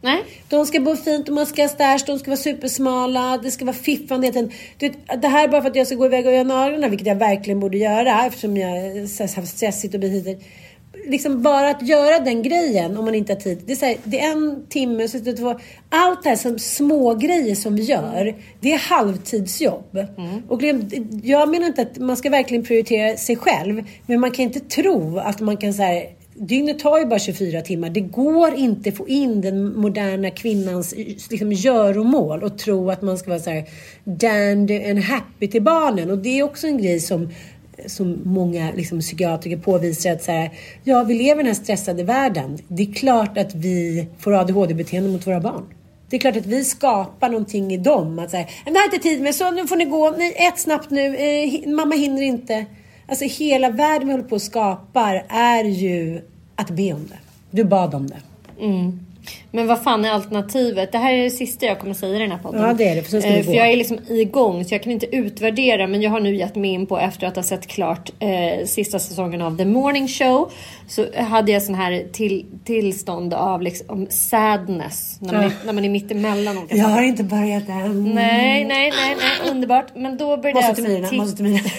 [0.00, 0.22] Nej?
[0.48, 3.64] De ska bo fint, och man ska ha stash, de ska vara supersmala, det ska
[3.64, 4.30] vara fiffande.
[4.78, 6.88] Du vet, Det här är bara för att jag ska gå iväg och göra naglarna,
[6.88, 10.42] vilket jag verkligen borde göra eftersom jag här, haft stressigt och hit.
[11.06, 13.62] Liksom bara att göra den grejen om man inte har tid.
[13.66, 16.58] Det är, så här, det är en timme, så det var, allt det här som
[16.58, 19.98] små grejer som vi gör, det är halvtidsjobb.
[20.48, 24.42] Och det- jag menar inte att man ska verkligen prioritera sig själv, men man kan
[24.42, 26.06] inte tro att man kan så här,
[26.40, 27.90] Dygnet tar ju bara 24 timmar.
[27.90, 30.94] Det går inte att få in den moderna kvinnans
[31.30, 33.64] liksom, göromål och tro att man ska vara så här
[34.04, 36.10] dandy and happy till barnen.
[36.10, 37.28] Och det är också en grej som,
[37.86, 40.50] som många liksom, psykiatriker påvisar att så här,
[40.84, 42.58] ja, vi lever i den här stressade världen.
[42.68, 45.64] Det är klart att vi får ADHD-beteende mot våra barn.
[46.10, 48.18] Det är klart att vi skapar någonting i dem.
[48.18, 50.10] Att säga, det här är inte tid med, så nu får ni gå.
[50.10, 51.16] Nej, ät snabbt nu.
[51.16, 52.66] Eh, mamma hinner inte.
[53.08, 56.22] Alltså hela världen vi håller på och skapar är ju
[56.56, 57.18] att be om det.
[57.50, 58.20] Du bad om det.
[58.60, 59.00] Mm.
[59.50, 60.92] Men vad fan är alternativet?
[60.92, 62.60] Det här är det sista jag kommer säga i den här podden.
[62.62, 63.56] Ja, det är det, för sen ska Eh, för gå.
[63.58, 65.86] jag är liksom igång så jag kan inte utvärdera.
[65.86, 68.98] Men jag har nu gett mig in på efter att ha sett klart eh, sista
[68.98, 70.52] säsongen av The Morning Show.
[70.88, 75.16] Så hade jag sån här till, tillstånd av liksom sadness.
[75.20, 78.04] När man, är, när man är mitt emellan olika Jag har inte börjat än.
[78.14, 79.86] Nej, nej, nej, nej, underbart.
[79.96, 81.70] Men då började Måste jag till Myrorna, ti- måste till Myrorna.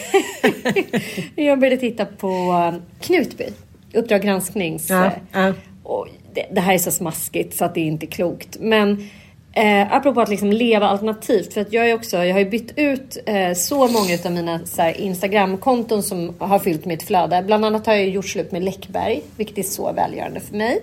[1.36, 3.46] jag började titta på eh, Knutby.
[3.94, 4.90] Uppdrag gransknings.
[4.90, 5.54] Ja, ja.
[5.84, 6.08] och
[6.40, 8.58] det, det här är så smaskigt så att det är inte klokt.
[8.60, 9.10] Men
[9.54, 11.54] eh, apropå att liksom leva alternativt.
[11.54, 14.60] För att jag, är också, jag har ju bytt ut eh, så många av mina
[14.96, 17.44] Instagram-konton som har fyllt mitt flöde.
[17.46, 19.22] Bland annat har jag gjort slut med Läckberg.
[19.38, 20.82] Vilket är så välgörande för mig.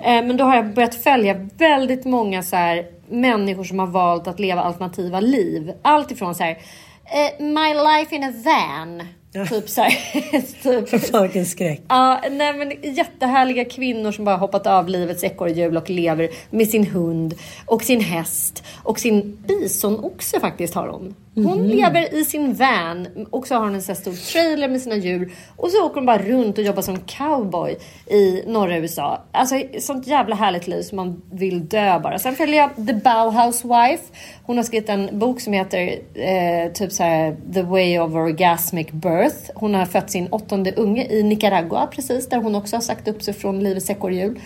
[0.00, 4.26] Eh, men då har jag börjat följa väldigt många så här, människor som har valt
[4.26, 5.72] att leva alternativa liv.
[5.82, 6.58] Allt ifrån så här.
[7.04, 9.02] Eh, my life in a van.
[9.32, 9.90] Typ så här.
[10.62, 11.82] typ, För fan vilken skräck.
[11.88, 16.86] Ja, nej men jättehärliga kvinnor som bara hoppat av livets ekorrhjul och lever med sin
[16.86, 17.34] hund
[17.66, 21.14] och sin häst och sin bisonoxe faktiskt har hon.
[21.44, 21.68] Hon Mhm.
[21.68, 24.96] lever i sin van och så har hon en sån här stor trailer med sina
[24.96, 27.76] djur och så åker hon bara runt och jobbar som cowboy
[28.06, 29.22] i norra USA.
[29.32, 32.18] Alltså sånt jävla härligt liv som man vill dö bara.
[32.18, 34.04] Sen följer jag The Bauhaus Wife.
[34.42, 38.90] Hon har skrivit en bok som heter eh, typ så här The Way of Orgasmic
[38.92, 39.50] Birth.
[39.54, 43.22] Hon har fött sin åttonde unge i Nicaragua precis där hon också har sagt upp
[43.22, 44.40] sig från livets ekorrhjul.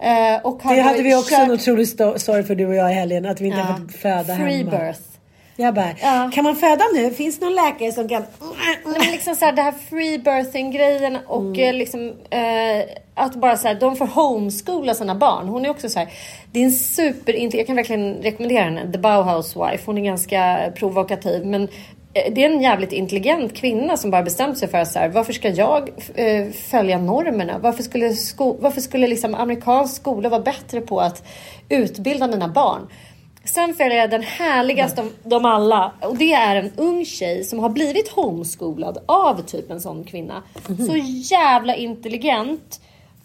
[0.00, 2.94] Eh, Det hade vi också kört- en otrolig sto- story för du och jag i
[2.94, 3.26] helgen.
[3.26, 3.64] Att vi inte Ja.
[3.64, 4.70] har fått föda Free hemma.
[4.70, 5.00] birth.
[5.60, 6.30] Jag bara, Ja.
[6.34, 7.10] kan man föda nu?
[7.10, 8.22] Finns det någon läkare som kan...
[8.40, 12.82] Nej, men liksom så här, det här free birthing grejen och eh, liksom eh,
[13.14, 15.48] att bara så här, de får homeschoola sina barn.
[15.48, 16.08] Hon är också så här,
[16.52, 19.82] det är en super, jag kan verkligen rekommendera henne, The Bauhaus Wife.
[19.86, 21.62] Hon är ganska provokativ men
[22.14, 25.08] eh, det är en jävligt intelligent kvinna som bara bestämt sig för att så här,
[25.08, 27.58] varför ska jag eh, följa normerna?
[27.58, 31.22] Varför skulle, sko- varför skulle liksom amerikansk skola vara bättre på att
[31.68, 32.88] utbilda mina barn?
[33.54, 35.92] Sen följer jag den härligaste av dem alla.
[36.02, 40.42] Och det är en ung tjej som har blivit homeschoolad av typ en sån kvinna.
[40.86, 40.96] Så
[41.34, 42.80] jävla intelligent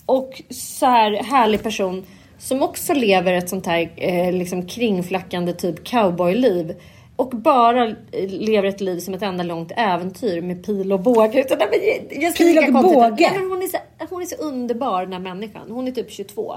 [0.06, 2.06] och så här härlig person.
[2.40, 6.76] Som också lever ett sånt här eh, liksom kringflackande typ cowboyliv.
[7.16, 7.96] Och bara eh,
[8.28, 11.40] lever ett liv som ett enda långt äventyr med pil och båge.
[11.40, 11.68] Utan, nej,
[12.12, 13.32] men jag- Pil och båge?
[13.40, 13.78] Men hon, är så,
[14.10, 15.62] hon är så underbar den här människan.
[15.72, 16.56] Hon är typ 22.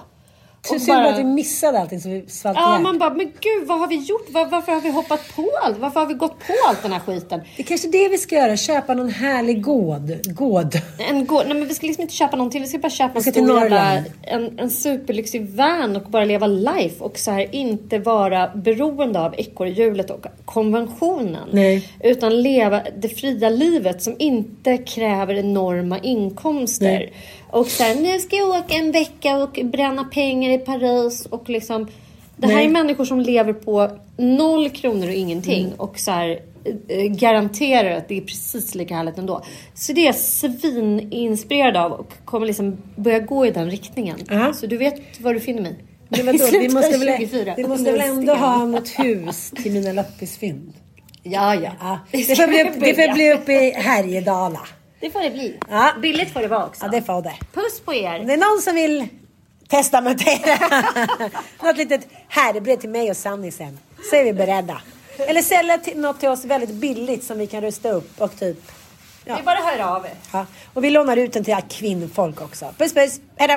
[0.68, 2.82] Så synd bara- att vi missade allting så vi svalt Ja, ihjäl.
[2.82, 4.30] man bara, men gud vad har vi gjort?
[4.30, 5.78] Var, varför har vi hoppat på allt?
[5.78, 7.40] Varför har vi gått på allt den här skiten?
[7.56, 8.56] Det är kanske det vi ska göra.
[8.56, 10.12] Köpa någon härlig gård.
[10.24, 10.74] Gård.
[11.10, 12.62] En gå- Nej, men vi ska liksom inte köpa någonting.
[12.62, 17.04] Vi ska bara köpa en stor jävla, en, en superlyxig van och bara leva life
[17.04, 21.48] och så här inte vara beroende av ekorrhjulet och konventionen.
[21.52, 21.88] Nej.
[22.00, 26.86] Utan leva det fria livet som inte kräver enorma inkomster.
[26.86, 27.12] Nej.
[27.50, 31.88] Och här, nu ska jag åka en vecka och bränna pengar i Paris och liksom
[32.36, 32.66] Det här Nej.
[32.66, 35.74] är människor som lever på noll kronor och ingenting Mm.
[35.80, 36.40] och så här,
[36.88, 39.42] eh, garanterar att det är precis lika härligt ändå.
[39.74, 44.18] Så det är jag svininspirerad av och kommer liksom börja gå i den riktningen.
[44.30, 44.52] Ja.
[44.52, 45.76] Så du vet vad du finner mig.
[46.08, 47.54] Men vadå, vi måste väl, 24.
[47.56, 50.72] vi måste väl ändå ha något hus till mina loppisfynd?
[51.22, 51.70] Ja, ja.
[51.80, 54.60] Ja, Det får det bli uppe i Härjedala.
[55.00, 55.58] Det får det bli.
[55.70, 55.92] Ja.
[56.02, 56.84] Billigt får det vara också.
[56.84, 57.34] Ja, det får det.
[57.52, 58.20] Puss på er.
[58.20, 59.08] Om det är någon som vill
[59.68, 60.82] testamentera
[61.62, 63.78] något litet härbrev till mig och Sanni sen,
[64.10, 64.80] så är vi beredda.
[65.18, 68.58] Eller sälja till, något till oss väldigt billigt som vi kan rusta upp och typ...
[69.24, 70.12] Det är bara höra av er.
[70.32, 70.46] Ja.
[70.74, 72.74] Och vi lånar ut den till kvinnfolk också.
[72.78, 73.56] Puss puss, hejdå!